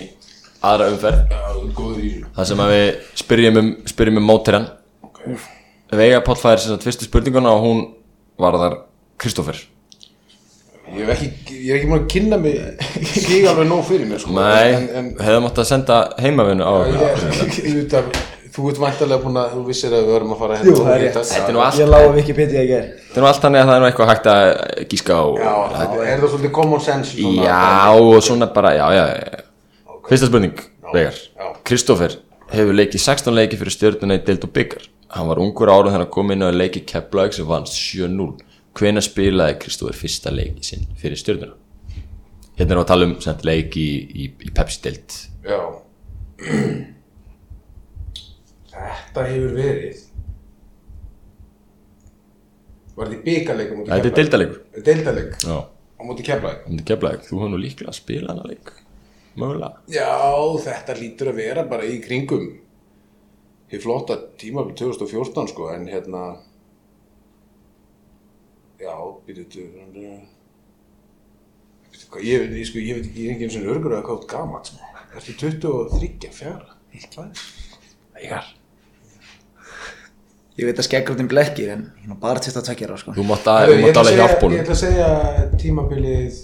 [0.66, 1.26] aðra umferð.
[1.30, 2.86] Já, er Það sem að við
[3.22, 4.68] spyrjum um, spyrjum um mótirann
[5.04, 5.20] Ok.
[5.96, 7.82] Veiga Páll fær sem sagt fyrstu spurninguna og hún
[8.40, 8.78] var þar
[9.22, 9.60] Kristoffer
[10.96, 12.58] Ég hef ekki, ég er ekki múin að kynna mig
[13.10, 14.36] Stíg alveg nóg fyrir mér sko.
[14.38, 17.06] Nei, En, en hefðum átt að senda heimavinu á okkur.
[17.50, 20.76] ég, ég, Þú ert væntalega búin að Þú vissir að við verðum að fara Jú,
[20.80, 21.18] það er rétt.
[21.20, 21.40] Þetta.
[21.50, 23.68] Er nú allt ég lág að Wikipedia í ger Þetta er nú allt þannig að
[23.70, 24.44] það er nú eitthvað hægt að
[24.94, 28.86] gíska á Já, það er það svolítið common sense svona, Já, og svona bara, já,
[28.96, 29.44] já, já.
[30.06, 31.20] Fyrsta spurning, Veigar.
[31.36, 31.46] já.
[31.66, 32.18] Kristoffer
[32.54, 34.88] hefur leikið 16 leiki fyrir stjórnuna í Deild og Byggar.
[35.16, 38.32] Hann var ungur árum þegar hann kom inn og leikið Keflavík sem vannst 7-0
[38.76, 41.56] Hvenær spilaði Kristoffer fyrsta leiki sinn fyrir stjórnuna?
[42.56, 45.18] Hérna erum við að tala um sem sagt, leik í, í, í Pepsi Deild.
[45.48, 45.60] Já
[48.86, 50.02] Þetta hefur verið
[52.96, 57.24] Var þetta í byggarleikum Þetta er deildaleikur Deildaleg Já, á móti keflaði þetta er Keflavík,
[57.28, 58.72] þú hefur nú líklega að spila hana leik.
[59.36, 59.82] Mögulega.
[59.92, 60.12] Já,
[60.64, 62.46] þetta lítur að vera bara í kringum
[63.72, 66.24] Hér flotta tímabil 2014 sko En hérna
[68.80, 68.96] Já,
[69.28, 69.48] býtu
[71.96, 74.28] Ég veit, sko, ég veit ekki, ég er ekki eins og örgur að hvað út
[74.32, 74.92] gamalt sko.
[75.16, 76.76] Ertu 23, fjara?
[78.16, 78.50] Veigar
[80.56, 83.14] Ég veit að skeggröndin blekkir en ég nú bara til að tvekja á sko.
[83.18, 85.10] Þú mátt ég alveg hjálpa Ég honum ætla að segja
[85.60, 86.38] tímabilið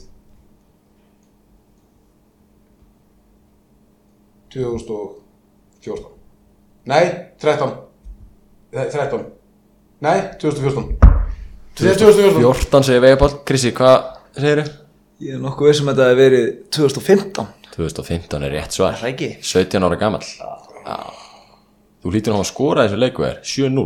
[4.51, 6.11] 2014
[6.91, 7.05] Nei,
[7.39, 7.71] 13
[8.75, 9.23] Nei, 13
[10.01, 13.97] Nei, 2014 Nei, 2014 14 segir Veigar Páll, Krissi, hvað
[14.35, 14.77] segir þau?
[15.21, 16.45] Ég er nokkuð vissum að þetta hefur verið
[16.75, 18.97] 2015 2015 er rétt svar.
[18.99, 19.29] Það er ekki?
[19.47, 20.25] 17 ára gamall.
[20.27, 21.20] Já.
[22.01, 23.85] Þú hlýtur að hafa skorað þessu leiku er 7-0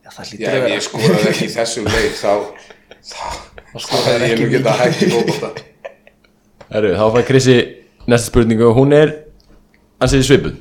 [0.00, 0.74] Já, það Já, hlýtur að ef vera.
[0.74, 2.32] ég skoraði ekki í þessum leik þá
[3.10, 5.52] þá skoraði ég nú geta hægt í fókbólta
[6.70, 7.56] Herru, þá fær Krissi
[8.06, 8.68] næsta spurningu.
[8.70, 9.10] Og hún er
[10.02, 10.60] ansið svipuð.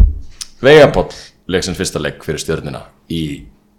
[0.66, 1.14] Veigapoll
[1.50, 2.82] leik sem fyrsta leik fyrir stjörnina
[3.14, 3.22] í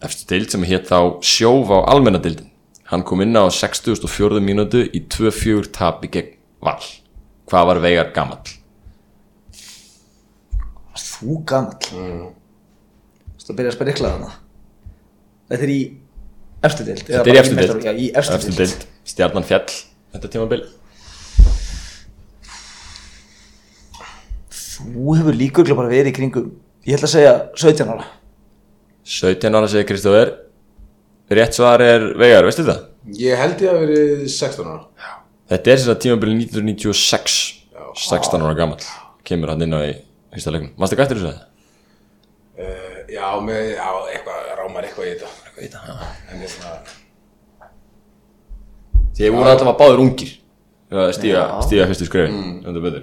[0.01, 2.47] eftir dild sem hétt þá sjóf á almenna dildin
[2.91, 4.41] hann kom inn á 64.
[4.43, 6.32] mínútu í 2-4 tapi gegn
[6.62, 6.80] Val.
[7.51, 8.43] Hvað var Veigar gamall?
[11.21, 12.01] Þú gamall Þú
[13.37, 14.31] veist að byrja að spyrja ykla þarna
[15.51, 15.81] Þetta er í
[16.61, 17.85] eða Þetta er í deild.
[17.85, 18.83] Já, í efstu deild.
[19.09, 19.64] Stjarnan fjall.
[20.12, 20.61] Þetta tímabil.
[24.51, 26.51] Þú hefur líka bara verið í kringum
[26.89, 28.05] Ég ætla að segja 17 ára.
[29.05, 30.35] 17 ára segir Kristófer.
[31.31, 32.85] Rétt svar er Veigar, veistu það?
[33.21, 35.16] Ég held ég að verið 16 ára.
[35.51, 37.37] Þetta er þess að tímabili 1996
[38.05, 38.89] 16 ára gamall.
[39.27, 39.93] Kemur hann inn á í
[40.35, 40.72] fyrsta leiknum.
[40.81, 41.31] Mástu ekki eftir þessu?
[41.31, 41.41] Það?
[42.61, 45.31] uh, Já, með, já, eitthvað, rámar eitthvað í þetta.
[45.47, 45.95] Eitthvað í þetta, já.
[46.31, 46.74] En svona
[49.20, 50.31] Þið voru alltaf að báður ungir.
[50.91, 53.03] Að stíga, stíga fyrstu skrefin mm.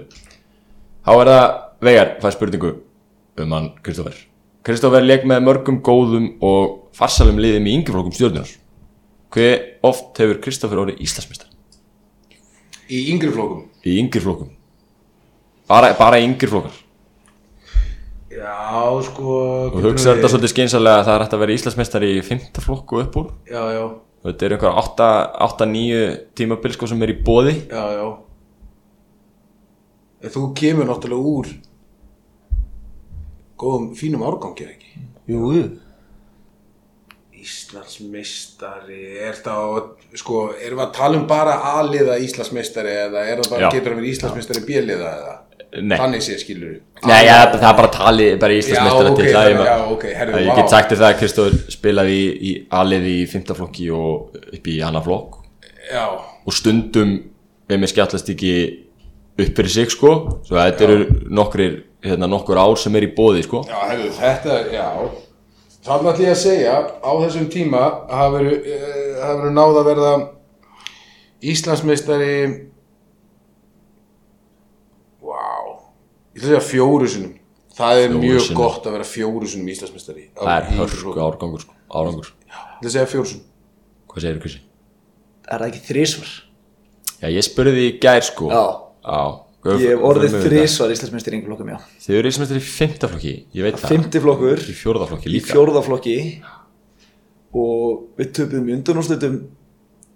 [1.08, 1.44] Há er það
[1.86, 2.70] Veigar fær spurningu
[3.38, 4.16] um hann Kristófer.
[4.66, 8.50] Kristófer leik með mörgum góðum og farsalum liðum í yngjaflokkum stjórnunar
[9.32, 9.54] Hver
[9.86, 11.48] oft hefur Kristófer orðið Íslandsmeistar?
[12.92, 14.50] Í yngri flókum Í yngjaflokkum
[15.70, 16.76] bara, bara yngjaflokkar
[18.38, 19.36] Já, sko
[19.68, 22.62] og hugsa þetta svolítið skeinsalega að það er hægt að vera Íslandsmeistar í 5.
[22.64, 23.84] flokku upp úr Já, já,
[24.28, 24.72] þetta er einhver
[25.48, 26.02] 8-9
[26.38, 28.06] tímabil sko sem er í bóði já, já
[30.34, 31.50] þú kemur náttúrulega úr
[33.58, 35.04] góðum, fínum árgangi, er ekki?
[35.30, 35.66] Jú, jú
[37.38, 43.52] Íslandsmeistari, er það, sko, erum við að tala um bara A-liða Íslandsmeistari eða er það
[43.52, 43.68] bara, Já.
[43.76, 45.36] getur það verið Íslandsmeistari B-liða eða?
[45.68, 45.98] Nei.
[46.00, 49.48] Þannig sé skilur Nei, ja, það er bara tali, bara Íslandsmeistara Já, ok, til að
[49.50, 53.26] þannig- já, ok, herðu, Ég get sagt það að Kristóður spilaði í, í A-liði í
[53.28, 53.52] 5.
[53.58, 55.36] flokki og upp í annar flokk.
[55.92, 56.06] Já,
[56.48, 57.12] og stundum
[57.68, 58.54] er mér skjallast ekki
[59.38, 60.14] upp fyrir sig sko
[60.48, 60.98] svo þetta eru
[61.28, 63.60] nokkrir, hérna, nokkur ár sem er í bóði sko.
[63.68, 64.88] Já, herru, þetta, já.
[65.84, 66.72] Þannig ætlum ég að segja,
[67.04, 70.14] á þessum tíma hafa verið uh, hafa verið náð að verða
[71.52, 72.32] Íslandsmeistari
[75.22, 75.44] Vá
[76.38, 77.34] Ég ætla að segja fjóru sinum
[77.78, 78.58] Það er Fjórum mjög sinnum.
[78.62, 81.22] gott að vera fjóru sinum Íslandsmeistari á- það er hörku flokkum.
[81.26, 83.44] árangur sko, árangur Ég ætla að segja fjóru sinum
[84.08, 84.60] hvað segir Krissi?
[85.50, 86.30] Er það ekki þrísvar?
[87.18, 88.64] Já, ég spurði því í gær sko Já.
[89.02, 89.20] Já
[89.68, 93.08] Ég hef orðið þrísvar Íslandsmeistir í yngjaflokkum, já Þið eru Íslandsmeistar í 5.
[93.10, 95.06] flokki, ég veit það Fymti flokkur Í 4.
[95.10, 96.16] flokki í líka fjórðaflokki
[97.58, 99.36] og við töpuðum í undanúrslutum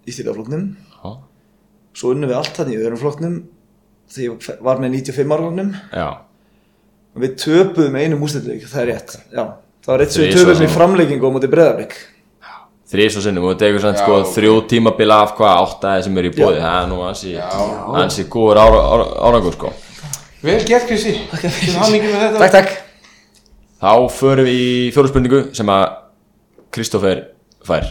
[0.07, 0.65] í þriðaflokknum
[1.03, 1.11] Já.
[1.97, 3.37] svo unnum við allt þannig í öðrum flokknum
[4.13, 5.75] þegar ég var með 95 árgóknum
[7.23, 9.15] við töpuðum einum úrslutleik, það er rétt.
[9.33, 9.43] Já,
[9.85, 11.97] það var eitt sem við töpuðum í á- framleikingu á móti breðarbygg
[12.93, 16.27] þrís og sinnum og þetta er eitthvað sko þrjú tímabil af hvað áttaði sem er
[16.29, 17.31] í bóði það er nú ansi,
[18.03, 19.71] ansi góður ára, ára, árangur sko.
[20.43, 21.13] Vel gert Krissi.
[21.39, 22.39] Til hamingi með þetta.
[22.43, 22.73] Takk, takk.
[23.83, 25.85] Þá förum við í fjóru spurningu sem að
[26.75, 27.23] Kristófer
[27.65, 27.89] fær.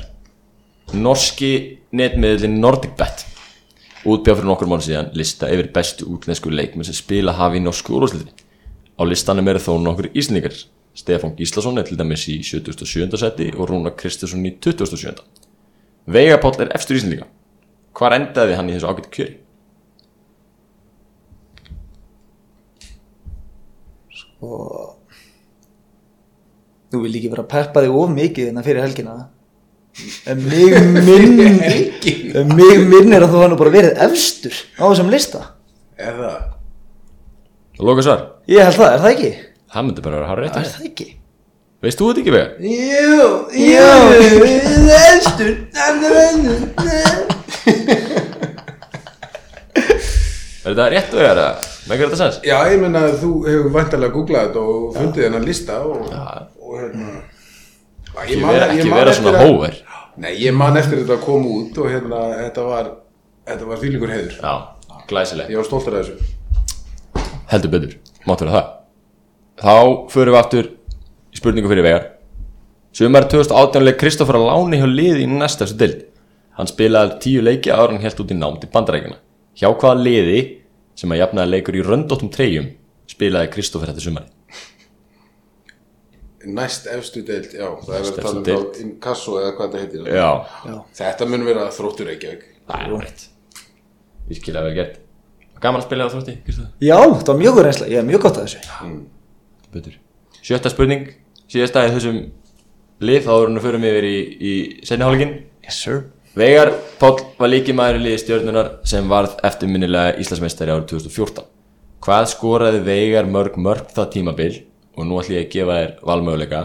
[0.94, 1.52] Norski
[1.96, 3.26] netmiðlinn NordicBet
[4.06, 7.94] útbjáð fyrir nokkur mánu síðan lista yfir bestu útlensku leikmenn sem spila hafi í norsku
[7.98, 8.34] úrvarslitinni
[8.98, 10.58] á listanum eru þó nokkur íslendingar
[10.98, 13.16] Stefán Gíslason er til dæmis í 77.
[13.18, 15.22] seti og Rúna Kristinsson í 27.
[16.12, 17.30] Veiga Páll er efstur íslendinga
[17.96, 19.38] hvar endaði hann í þessu ágættu kjöri?
[24.42, 24.98] og
[26.92, 29.16] þú vil ekki vera að peppa þig of mikið hérna fyrir helgina
[30.32, 30.72] en mig
[31.06, 31.40] minn
[32.42, 35.42] en mig minn er að þú hann bara verið efstur á þessum lista
[36.02, 36.38] Er það?
[37.82, 39.32] Loka svar, ég held það, er það ekki?
[39.72, 41.08] það myndi bara að hafa rétt er það ekki?
[41.82, 42.50] Veist þú þetta ekki Veiga?
[42.62, 43.26] Jú,
[43.58, 43.90] já,
[45.10, 45.52] efstur
[50.62, 51.38] Er þetta rétt Veigar?
[51.42, 51.52] eða?
[51.90, 52.36] Megar þetta sens?
[52.46, 56.12] Já, ég menna að þú hefur vantarlega googlað þetta og fundið þennan lista og,
[56.62, 57.31] og hérna Já,
[58.28, 59.80] ég ég ekki vera svona hóver
[60.22, 62.90] Nei, ég man eftir þetta að koma út og hérna, þetta var
[63.48, 64.34] þetta var þvílíkur heiður.
[64.44, 67.32] Já, glæsileg Ég var stoltur af þessu.
[67.52, 67.94] Heldur betur,
[68.28, 68.74] máttu vera það.
[69.62, 69.76] Þá
[70.12, 70.68] förum við aftur
[71.32, 72.08] í spurningu fyrir vegar
[72.92, 76.02] Sumar 2018 leik Kristoffer að láni hjá liði í næsta þessu dild
[76.58, 79.20] Hann spilaði tíu leiki en hann helt út í nám til bandarækjana
[79.56, 80.42] Hjá hvaða liði
[81.00, 82.68] sem að jafnaði leikur í röndóttum treyjum
[83.12, 84.28] spilaði Kristoffer þetta sumari
[86.46, 90.10] Næst efstu deild, já Það er verið að tala um inkasso eða hvað þetta heitir.
[90.16, 92.44] Já, Þetta mun vera þróttur Reykjavík.
[92.68, 93.26] Það er rétt
[94.32, 95.00] Virkilega vel gert.
[95.62, 96.34] Gaman að spila á þrótti,
[96.82, 98.94] já, það var mjög góð reynsla, ég er mjög gott að þessu.
[99.76, 99.98] Betur.
[100.42, 101.04] Sjötta spurning,
[101.52, 102.18] síðasta í þessum
[103.06, 104.54] lið þá erum við förum yfir í, í
[104.90, 105.36] senniháligin.
[105.68, 106.02] yes sir.
[106.34, 111.46] Veigar Páll var líki maður í liði stjórnunar sem varð eftirminnilega Íslandsmeistari árið 2014.
[112.02, 114.52] Hvað skoraði Veigar mörg mörg það tímabil
[114.98, 116.64] og nú ætlum ég að gefa þér valmöguleika.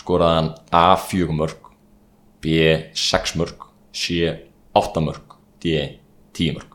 [0.00, 1.70] Skoraði hann A 4 mörg,
[2.42, 2.58] B
[2.98, 4.32] 6 mörg, C
[4.74, 5.78] 8 mörg, D
[6.34, 6.70] 10 mörg.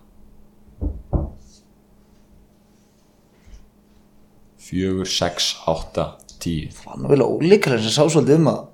[4.69, 8.65] Fjögur, sex, átta, tíu það var nú vel ólíkar sem sá svolítið um að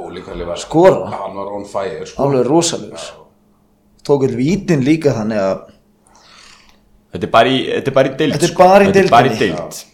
[0.00, 1.08] Óli Kalli var Skora.
[1.10, 2.22] Hann var on fire sko.
[2.22, 3.06] alveg rosalegur
[4.06, 5.68] tók all vítin líka þannig að
[7.10, 9.89] Þetta er bara í, þetta er bara í deild Þetta er bara í Þetta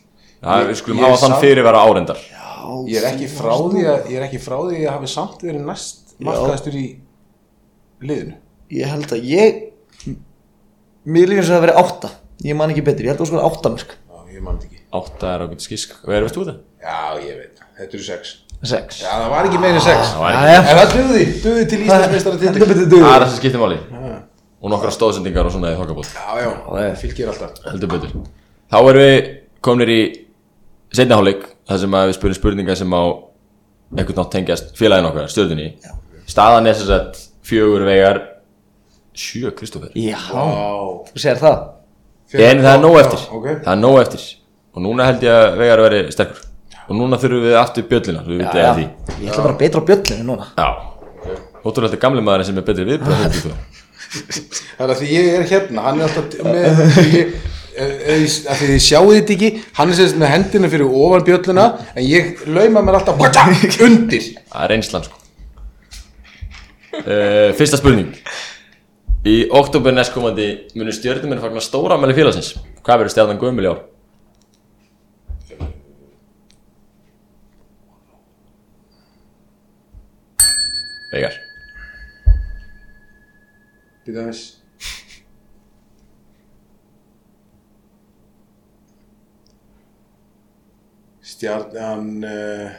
[0.47, 2.21] við skulum hafa þann sá- fyrir vera árendar
[2.91, 5.63] Ég er ekki frá því að Ég er ekki frá því að hafi samt verið
[5.67, 6.87] næst markaðastur í
[8.03, 8.35] liðinu.
[8.75, 9.61] Ég held að ég
[11.07, 12.11] mér og það hafi verið átta.
[12.47, 14.81] Ég man ekki betur, ég held að það átta mörg Já, ég man þetta ekki.
[14.99, 15.95] Átta er ákveð skísk.
[16.03, 16.59] Hvað er veist þú það?
[16.83, 18.35] Já, ég veit, þetta eru sex.
[18.67, 19.01] Sex.
[19.05, 20.13] Já, það var ekki meira en sex.
[20.19, 20.37] Var.
[20.37, 23.07] En það döði, döði til Íslandsmeistara dugur.
[23.07, 23.79] Það er það sem skiptir máli.
[24.57, 27.59] Og nokkra stóðsendingar og svona í þokkabót Já, já, fylgir alltaf.
[27.69, 28.15] Heldur betur.
[28.73, 29.29] Þá erum við
[29.69, 29.93] komnir
[30.95, 33.03] hálfleik þar sem að við spyrum spurningar sem á
[33.97, 35.69] einhvern nátt tengjast félagin okkar, stjórnunni
[36.27, 38.23] Staðan er þess að fjögur vegar
[39.17, 40.47] sjö Kristoffer já, Vá.
[41.13, 41.61] Þú segir það?
[42.35, 43.23] En það er nóg eftir.
[43.23, 43.47] Já, ok.
[43.63, 44.25] Það er nóg eftir.
[44.75, 46.43] Og núna held ég að vegar veri sterkur.
[46.87, 48.87] Og núna þurfum við aftur bjöllina við já, því.
[49.23, 50.49] Ég ætla bara betra bjöllinu núna.
[50.59, 50.67] Já.
[51.63, 53.39] Ótrúlega þetta gamli maður sem er betri viðbröð
[54.17, 58.69] Það er að því ég er hérna, hann er alltaf með eh, eh, að því
[58.73, 62.83] þið sjáu þetta ekki hann er sérst með hendina fyrir ofan bjölluna en ég lauma
[62.83, 63.47] mér alltaf bacha,
[63.87, 64.33] undir.
[64.53, 65.23] Það er reynslan sko.
[66.97, 68.15] Uh, Fyrsta spurning.
[69.27, 70.47] Í oktober næstkomandi
[70.79, 72.55] munur stjórnuminn fagna stóra amæli félagsins.
[72.87, 73.85] Hvað verður stjarnan gömul í ár?
[81.11, 81.37] Veigar.
[84.07, 84.47] Býta aðeins
[91.37, 92.77] Stjarnan uh,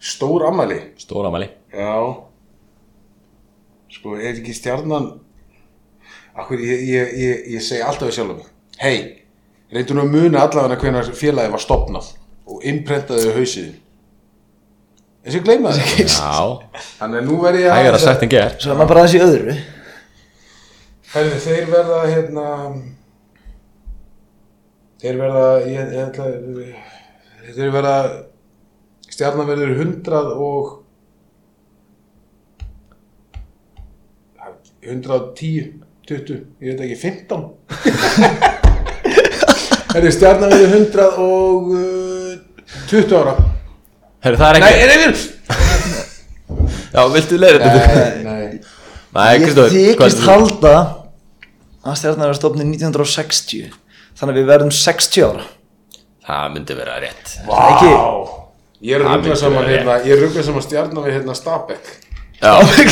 [0.00, 2.24] Stór ammæli Stóra amæli Já.
[3.92, 5.10] Sko, er ekki stjarnan
[6.36, 8.40] Akkur, ég, ég, ég, ég segi alltaf við sjálfum
[8.80, 8.96] Hei,
[9.72, 12.14] reyndu nú að muna allavega hvenær félagi var stopnað
[12.46, 13.70] og innprentaði hausið
[15.26, 16.82] En sem gleyma það ekki Já.
[17.02, 18.60] Þannig að nú verð ég Hægar að sagt en gert.
[18.62, 19.56] Svo er maður bara aðeins í öðru.
[21.16, 22.44] Herði, þeir verða hérna
[25.06, 26.24] Þeir verða ég, ég ætla
[27.54, 27.98] Þeir verða
[29.06, 30.72] Stjarnan verður hundrað og
[34.82, 35.68] 110
[36.10, 37.46] 20, ég veit ekki, 15
[39.94, 42.34] Herði, stjarnan verður hundrað og uh,
[42.90, 43.32] 20 ára.
[44.26, 45.16] Herru það er Nei, ekki er yfir!
[46.96, 47.70] Já, viltu leiða þetta?
[47.78, 48.46] Nei, nei.
[49.16, 50.76] Nei, ég þykist halda
[51.86, 53.85] að stjarnar er stofnið 1960
[54.16, 55.46] þannig að við verðum 60 ára.
[56.26, 57.36] Það myndi vera rétt.
[57.46, 57.92] Ekki?
[58.86, 61.86] Ég er ruggla saman hérna, ég ruggla saman stjarnan við hérna Stabæk
[62.36, 62.50] Já,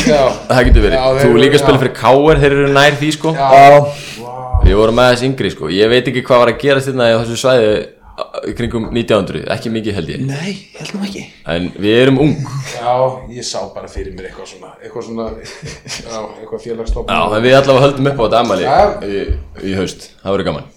[0.09, 0.95] Já, það getur verið.
[0.97, 1.65] Já, Þú eru- líka já.
[1.77, 2.39] fyrir K.R.
[2.41, 3.33] Þeir eru nær því sko.
[3.37, 4.31] Já, Já,
[4.65, 5.69] Við vorum aðeins yngri sko.
[5.69, 9.43] Ég veit ekki hvað var að gerast hérna í þessu svæði uh, í kringum 1900,
[9.53, 10.23] ekki mikið held ég.
[10.31, 11.25] Nei, ég held nú ekki.
[11.53, 12.33] En við erum ung.
[12.73, 12.95] Já,
[13.37, 15.27] ég sá bara fyrir mér eitthvað svona, eitthvað svona,
[16.09, 17.13] já, eitthvað félagsstofn.
[17.13, 18.79] Já, en við allavega höldum upp á þetta ammali Já.
[19.05, 19.27] í,
[19.69, 20.71] í haust, það verður gaman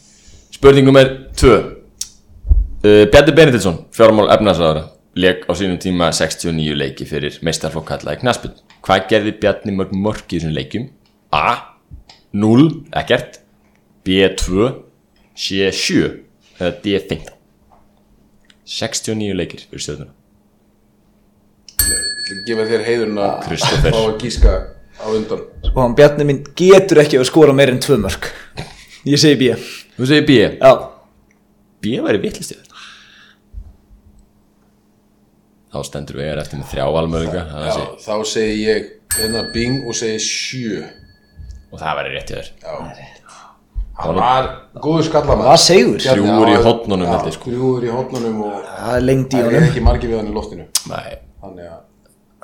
[0.58, 4.88] Spurningum er tvö uh, Bjarni Benediktsson, fjármál efnaðsraðara
[5.18, 8.54] Leik á sínum tíma 69 leiki fyrir meistarflokk kallaði knaspin
[8.86, 10.90] Hvað gerði Bjarni mörg mörk í þessum leikjum?
[11.34, 11.78] A.
[12.38, 12.68] 0,
[13.02, 13.42] ekkert
[14.06, 14.22] B.
[14.40, 14.70] 2
[15.38, 15.68] C.
[15.74, 16.04] 7
[16.58, 16.98] eða D.
[17.02, 17.34] 15
[18.68, 20.14] 69 leikir fyrir stjórnuna
[21.88, 23.94] Ég að gefa þér heiðurinn að Kristófer.
[23.94, 24.54] fá að gíska
[24.98, 25.44] á undan.
[25.70, 28.32] og hann Bjarni minn getur ekki að skora meir en tvö mörg
[29.08, 29.54] ég segi B
[29.98, 30.72] Þú segir B já,
[31.82, 32.20] B væri
[32.54, 32.64] þetta
[35.74, 38.88] Þá stendur við eftir með þrjá valmöðinga Já, þá segi ég
[39.18, 40.84] hérna bing og segi sjö.
[41.72, 42.76] og það væri rétt í þér Já.
[43.98, 45.48] Hann var góður skallamæður.
[45.50, 46.58] það segur Bjarni, Þrjúgur í
[47.08, 47.50] já, held ég, sko.
[47.50, 50.30] Þrjúgur í hótnunum og það er lengd í það er honum ekki margir við hann
[50.30, 50.68] í loftinu.
[50.92, 51.08] Nei
[51.42, 51.80] Þannig að,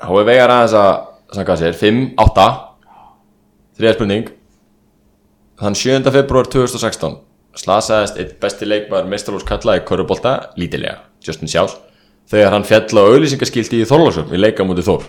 [0.02, 0.90] Þá er vegar aðeins að
[1.38, 2.48] sanga sér 5, 8
[3.78, 4.32] Þriða spurning
[5.62, 6.10] Þann 7.
[6.18, 7.14] februar 2016
[7.58, 11.76] slasaðist eitt besti leikmaður meistarlós kalla í Körubolta lítilega, Justin Sjálf
[12.30, 15.06] þegar hann fjall á auðlýsingaskildi í Þorlásum í leika mútið Þór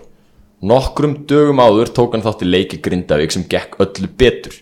[0.65, 4.55] Nokkrum dögum áður tók hann þátt í leiki Grindavík sem gekk öllu betur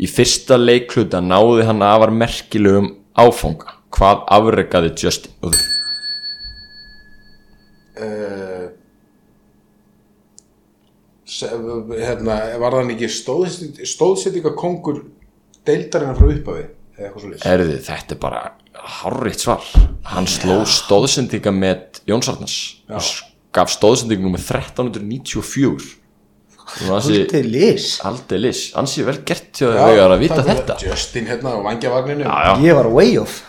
[0.00, 5.34] Í fyrsta leikluta náði hann afar merkilegum áfanga Hvað afrekaði Justin?
[5.44, 5.68] Og þú-
[8.02, 8.70] uh,
[11.94, 15.04] hérna, var hann ekki stóðsettinga kongur
[15.66, 16.64] deildarinnar frá upphafi?
[17.50, 18.40] Erði, þetta er bara
[19.00, 19.64] hárriðt svar.
[20.12, 22.56] Hann sló stóðsendinga með Jóns Arnars.
[22.90, 23.22] Og s-
[23.54, 26.00] gaf stóðsendingu með 1394
[27.28, 30.76] Haldið lis Aldeilis, ansi vel gert hjá þeir vegar að vita þetta.
[30.80, 32.24] Justin hérna á vangjavagninu.
[32.64, 33.42] Ég var way off.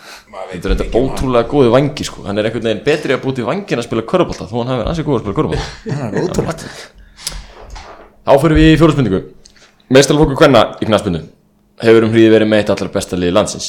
[0.52, 2.22] Þetta er þetta ótrúlega góði vangi sko.
[2.26, 5.06] Hann er einhvern veginn betri að búti vangin að spila körubólta Þó hann hafi ansið
[5.08, 6.66] góð að spila körubólta Það ótrúlegt
[8.26, 9.20] Þá fyrir við í fjóruðspurningu
[9.96, 11.22] Meistarlokku hvenna í knaspinu
[11.82, 13.68] Hefur um hríði verið með eitt allar besta liði landsins.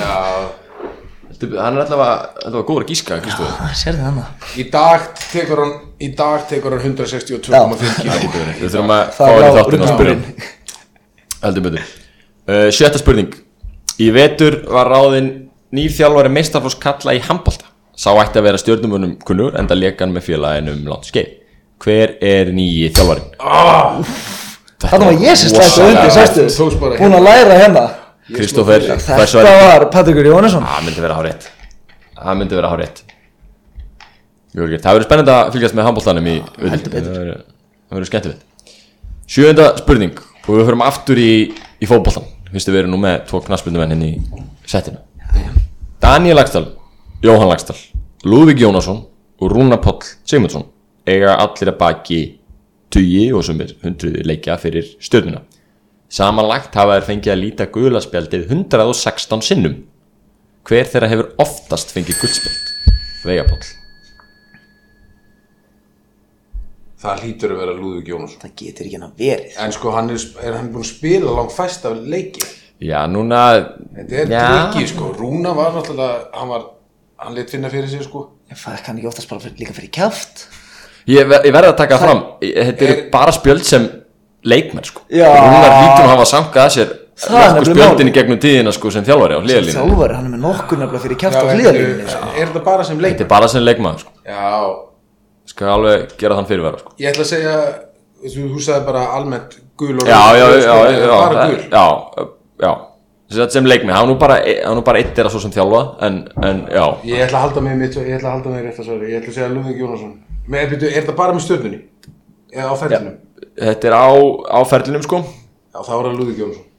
[1.54, 3.20] hann er allavega góður að gíska
[4.58, 8.16] Í dag tekur hann Í dag tekur hann 162,5 kíló.
[8.60, 10.16] Við þurfum að fá henni lá þáttinn að spyrja.
[11.46, 11.86] Heldur betur.
[12.46, 13.32] Uh, sjötta spurning.
[14.04, 15.30] Í vetur var ráðinn
[15.76, 17.70] nýr þjálfari meistarflós kalla í handbolta.
[17.96, 21.32] Sá ætti að vera stjórnumunum kunnur enda lekan með félaginu um langt skeið.
[21.86, 23.30] Hver er nýji þjálfarin?
[24.86, 27.86] Þannig var ég slættu rosalega- undir, Búin að læra hérna
[28.34, 31.50] Kristófer, Þetta var Patrikur Jónesson Það myndi vera hárétt
[32.16, 33.02] Það myndi vera hárétt.
[34.56, 37.10] Það verður spennandi að fylgjast með handbóltanum í Heldur betur.
[37.10, 37.42] Það verður-
[37.92, 38.70] verður skemmtilegt.
[39.28, 40.16] Sjöunda spurning.
[40.48, 41.32] Og við förum aftur í,
[41.82, 42.24] í fótboltan
[42.54, 44.12] Fyrstu við erum nú með tvo knaspundum inn í
[44.70, 45.02] settinu.
[46.00, 46.70] Daniel Lagstall,
[47.26, 47.78] Jóhann Lagstall
[48.24, 49.04] Lúðvík Jónasson
[49.42, 50.64] og Rúna Páll Sigmundsson
[51.06, 52.20] eiga allir að baki
[52.94, 55.42] tugi og sem er hundruði leikja fyrir stjörnuna
[56.12, 59.80] Samanlagt hafa þær fengið að líta gulaspjaldið 116 sinnum.
[60.66, 62.70] Hver þeirra hefur oftast fengið guldspjald?
[63.26, 63.66] Veigapoll.
[67.06, 68.40] Það hlýtur að vera Lúðvík Jónasson.
[68.42, 69.58] Það getur ekki hann að verið.
[69.66, 72.46] En sko hann er, er hann búin að spila langt fæst af leiki?
[72.86, 73.42] Já, núna
[73.96, 75.12] Þetta er trikki sko.
[75.16, 76.64] Rúna var náttúrulega Hann var
[77.24, 78.26] Hann lit finna fyrir sig sko.
[78.52, 80.42] Ég fæði kann ekki oftast bara fyrir, líka fyrir kjáft
[81.08, 83.86] Ég, ver, ég verði að taka það fram Þetta eru Er- bara spjöld sem
[84.46, 85.02] leikmenn sko.
[85.10, 88.16] Rúnar að hafa sankað að sér Það nokkuð nefnilega spjöldin í málið.
[88.18, 91.38] gegnum tíðina sko sem þjálfari á hliðalínu Þjálfari, hann er með nokkur nefnilega fyrir kjáft
[91.40, 92.32] á hliðalínu er, sko.
[92.36, 93.14] er þetta bara sem leik?
[93.14, 94.50] Þetta er bara sem leikmaður sko Já
[95.54, 97.54] Skal alveg gera þann fyrirvara sko Ég ætla að segja
[98.26, 101.08] Þú, þú sagði bara almennt gul og Já, já, rauð, já, já,
[101.72, 102.76] já, gul
[103.36, 105.54] Sem sem leikmenn, hann er nú bara, hann nú bara eitt er að svo sem
[105.56, 108.68] þjálfa en, en já, Ég ætla að halda mig mitt Ég ætla að halda mig
[108.68, 110.12] rétt að svara Ég ætla að segja Lúðvík Jónasson
[110.52, 111.80] er, er þetta bara með stjörnunni?
[112.54, 113.16] Eða á ferlinum?
[113.60, 114.08] Þetta er á,
[114.52, 115.20] á ferlinum sko.
[115.76, 116.72] Já, þá er það Lúðvík Jónasson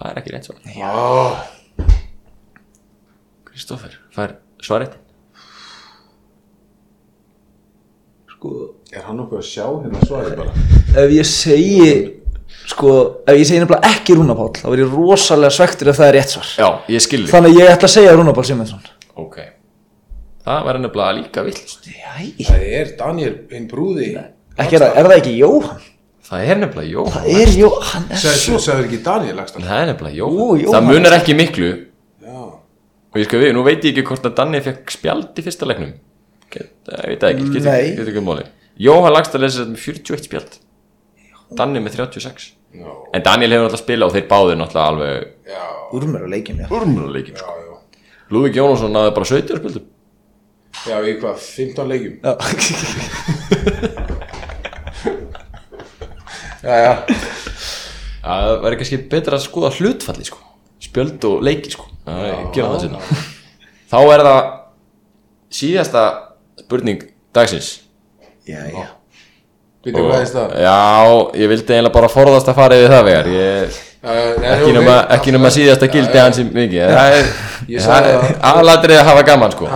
[0.00, 0.58] Það er ekki rétt svar.
[0.72, 0.92] Já.
[3.50, 4.30] Kristófer, fær
[4.64, 4.94] svarið?
[8.36, 8.52] Sko,
[8.96, 10.64] Er hann nokkuð að sjá hérna svarið bara?
[11.04, 11.90] Ef ég segi
[12.70, 12.90] Sko,
[13.28, 16.32] ef ég segi nefnilega ekki Rúnapál þá er ég rosalega svektur ef það er rétt
[16.34, 16.48] svar.
[16.58, 18.82] Já, ég skilði Þannig að ég ætla að segja Rúnapál Simonsson
[19.20, 19.36] Ok.
[20.46, 24.08] Það var nefnilega líka Jæ, Það er Daniel hinn brúði.
[24.16, 25.86] Ekki er, er það ekki Jóhann?
[26.30, 27.14] Það er nefnilega Jóhann.
[27.16, 29.64] Það er Jóhann, er sagði ekki Daniel Lagstall?
[29.66, 30.60] Það er nefnilega Jóhann.
[30.62, 30.76] Jóhann.
[30.76, 31.70] Það munar ekki miklu.
[32.22, 32.36] Já.
[33.10, 35.66] Og ég skal við, nú veit ég ekki hvort að Danni fekk spjald í fyrsta
[35.66, 35.92] leiknum.
[36.50, 38.46] Get, Ég veit ekki, getur ekki, getur ekki máli.
[38.80, 40.56] Jóhann að lesa þetta með 41 spjald.
[41.58, 45.14] Danni með 36 Já, En Daniel hefur náttúrulega spilað og þeir báðir náttúrulega alveg
[45.50, 45.62] já,
[45.98, 46.68] Úrmur á leikjum, já.
[46.70, 47.54] Urmuleikin sko.
[48.30, 49.88] Lúðvík Jónasson náði bara 17 spjaldum.
[50.86, 52.14] Já, í hvað, 15 leikjum?
[58.20, 60.40] Það væri kannski betra að skoða hlutfalli sko.
[60.80, 61.86] Spjöld og leiki sko.
[63.90, 64.40] Þá er það
[65.60, 66.06] síðasta
[66.60, 67.04] spurning
[67.36, 67.80] dagsins.
[68.48, 68.88] Já, já
[70.34, 70.50] það?
[70.60, 70.76] Já,
[71.40, 75.52] ég vildi eiginlega bara forðast að fara yfir það vegar ég, ekki, nema, ekki nema
[75.54, 76.82] síðasta gildi hans mikið.
[76.84, 78.08] Er það.
[78.50, 79.70] aðalatrið að hafa gaman sko.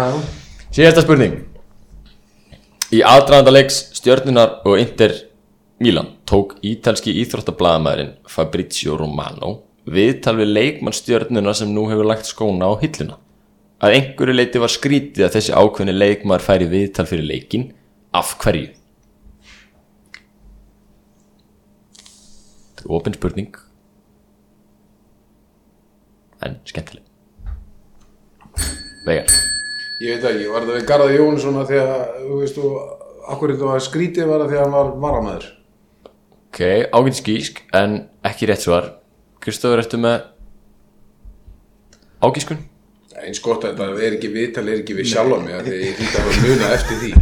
[0.74, 1.39] Síðasta spurning.
[2.93, 5.16] Í aðdraðanda leiks stjörnunar og Inter
[5.83, 9.57] Milan tók ítalski íþróttablaðamæðurinn Fabrizio Romano
[9.91, 13.18] viðtal við leikmann stjörnunar sem nú hefur lagt skóna á hilluna.
[13.83, 17.66] Að einhverju leiti var skrítið að þessi ákveðni leikmaður færi viðtal fyrir leikin
[18.14, 18.70] af hverju?
[21.99, 23.59] Þetta er opin spurning
[26.45, 27.03] en skemmtileg.
[29.05, 29.35] Vegar.
[30.05, 33.53] Ég veit ekki, var það við Garðar Jónsson að því að, þú veist, og akkur
[33.55, 35.47] þetta var skrítið var það því að hann var varamæður.
[36.55, 38.85] Ok, ágætt skísk en ekki rétt svar
[39.43, 40.23] Kristofur, ertu með
[42.23, 42.61] ágískun?
[43.19, 45.83] Eins gott að þetta er ekki viðtal, er ekki við sjálfa mig, af því að
[45.83, 47.11] ég þýtti að muna eftir því.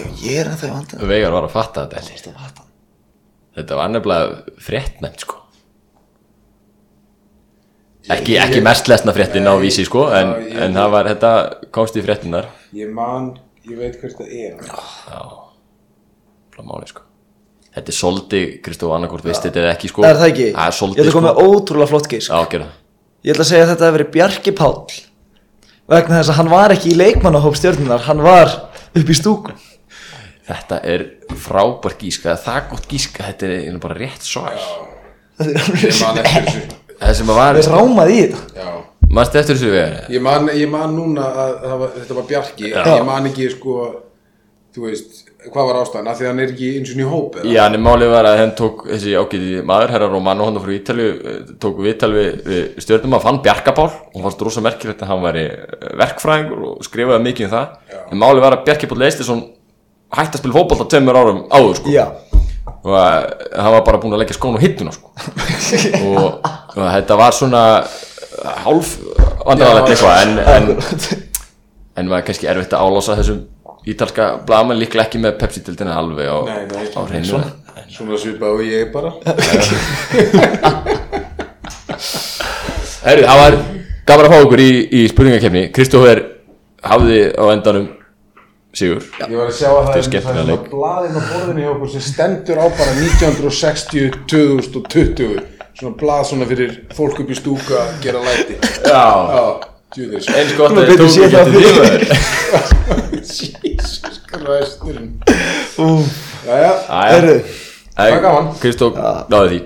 [0.00, 2.64] Já, ég er að þau vanda Veigar var að fatta þetta.
[3.60, 5.44] Þetta var nefnilega fréttmenn sko
[8.12, 11.30] Ekki, ekki mest lesna fréttin á vísi sko en, Já, ég- en það var, þetta
[11.74, 12.46] komst í fréttinar
[12.76, 13.32] Ég man,
[13.66, 14.54] ég veit hvert það er.
[16.66, 17.02] Máli, sko.
[17.76, 20.04] Þetta er soldi, Kristof annarkort veist þetta er ekki sko.
[20.08, 20.46] Er það ekki?
[20.54, 21.18] Það er Ég soldi ætla að sko.
[21.20, 22.70] koma með ótrúlega flott gísk Já, það.
[23.26, 24.96] Ég ætla að segja að þetta hefur verið Bjarki Páll
[25.92, 28.54] vegna þess að hann var ekki í leikmannahóp stjórnunar hann var
[28.96, 29.52] upp í stúku.
[30.46, 31.04] Þetta er
[31.34, 34.56] frábær gíska, það er gott gíska, þetta er bara rétt svar.
[35.36, 36.74] Þetta er alveg.
[37.00, 38.72] Það sem að var, Við rámaði í þetta Já.
[39.12, 40.10] mannstu eftir þessu vegar?
[40.16, 42.82] Ég man, ég man núna að það var, þetta var Bjarki, Já.
[42.82, 43.78] en ég man ekki, sko,
[44.76, 47.36] þú veist, hvað var ástæðan, af því að hann er ekki eins og í hóp,
[47.40, 47.50] eða?
[47.54, 51.10] Já, en málið var að henn tók þessi ágæti maður, herra Romano, hann frá Ítalju,
[51.32, 55.22] eh, tók viðtal við, við stjórnum að fann Bjarkapál og fannst rosa merkilegt að hann
[55.22, 58.00] væri eh, verkfræðingur og skrifaði mikið um það.
[58.10, 59.44] En málið var að Bjarkapál Eistisson
[60.16, 61.94] hætti að spila fótbolta tveimur árum áður, sko.
[61.94, 62.04] Já,
[62.66, 63.16] Og að
[63.56, 65.10] hann var bara búinn að leggja skón á hittuna, sko.
[66.06, 66.26] og,
[66.74, 67.62] og þetta var svona
[68.64, 68.96] hálf
[69.46, 70.64] vandrarlegt eitthvað, en, en,
[72.02, 73.40] en var kannski erfitt að álása þessum
[73.86, 77.42] ítalska blaðamenn líklega ekki með Pepsi-dildina alveg á, Nei, nei, á hreinu.
[77.92, 79.12] Svona svipað og ég bara.
[83.06, 83.58] Herru, það var
[84.08, 86.22] gaman að fá okkur í, í spurningakefni Kristófer
[86.86, 87.86] hafði á endanum
[88.78, 89.04] sigur.
[89.22, 92.04] Ég var að sjá að það Þetta er svona blaðinn á borðinu hjá okkur sem
[92.06, 98.22] stendur á bara 1960, 2020 svona blað svona fyrir fólk upp í stúku að gera
[98.24, 98.56] læti.
[98.86, 99.04] Já,
[99.96, 101.08] eins gott að það getið
[101.56, 102.04] fyrir.
[103.26, 105.12] því Jesus Christurinn.
[106.46, 106.72] Jæja,
[107.96, 108.48] Það var gaman.
[108.60, 108.90] Kristó
[109.32, 109.60] náði því.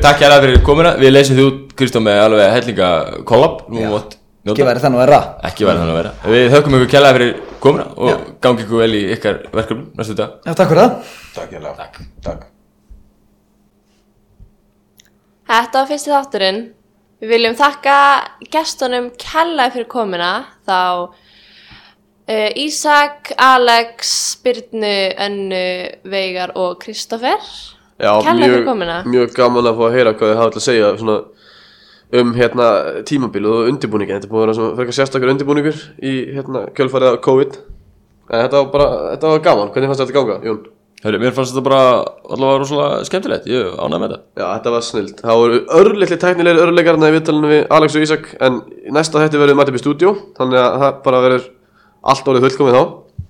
[0.00, 0.94] Takk hérlega fyrir komuna.
[1.00, 2.92] Við leysum því út Kristó með alveg hellinga
[3.28, 3.66] kollab.
[3.68, 4.00] Nú
[4.46, 5.20] mátt ekki njóta væri þannig að vera
[5.50, 7.32] Ekki verði þannig að vera Við þökkum ykkur kærlega fyrir
[7.66, 11.16] komuna Og gangi ykkur vel í ykkar verkefnum næstu dag Já, takk fyrir það.
[11.36, 12.46] Takk ég Takk, takk.
[15.46, 16.56] Þetta var fyrsti þátturinn.
[17.22, 17.96] Við viljum þakka
[18.50, 20.30] gestunum kella fyrir komuna.
[20.66, 24.10] Þá uh, Ísak, Alex,
[24.42, 25.62] Byrnu, Önnu,
[26.10, 27.38] Veigar og Kristoffer.
[27.96, 28.98] Já, Kærlega fyrir mjög, komuna.
[29.06, 31.16] mjög gaman að fá að heyra hvað þið hafa til að segja svona,
[32.14, 32.68] um hérna,
[33.08, 37.12] tímabil og undirbúningi Þetta er búið að vera svona frekar sérstakar undirbúningur í hérna, kjölfarið
[37.12, 37.58] af COVID
[38.26, 40.64] En þetta var bara, þetta var gaman, hvernig fannst þetta ganga, Jón?
[41.04, 41.80] Herru, mér fannst þetta bara
[42.34, 45.20] allavega rosalega skemmtilegt Ég ánægði með þetta Já, þetta var snilt.
[45.22, 48.62] Það voru örlitli tæknilegir örleikarna í viðtalinu við Alex og Ísak en
[48.96, 51.46] næsta hætti verður mætið í stúdíó þannig að það bara verður
[52.06, 52.82] allt orðið fullkomið þá.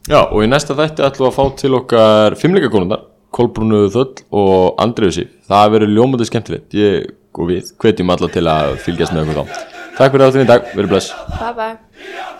[0.07, 3.05] Já, og í næsta þætti ætlum við að fá til okkar fimmleikakonundar,
[3.37, 5.33] Kolbrúnu Þöll og Andriðu Sif.
[5.51, 6.77] Það verður ljómandi skemmtilegt.
[6.77, 9.67] Ég og við hvetjum alla til að fylgjast með okkur þá.
[9.97, 11.13] Takk fyrir áttunni í dag, verið bless.
[11.37, 12.36] Bye bye.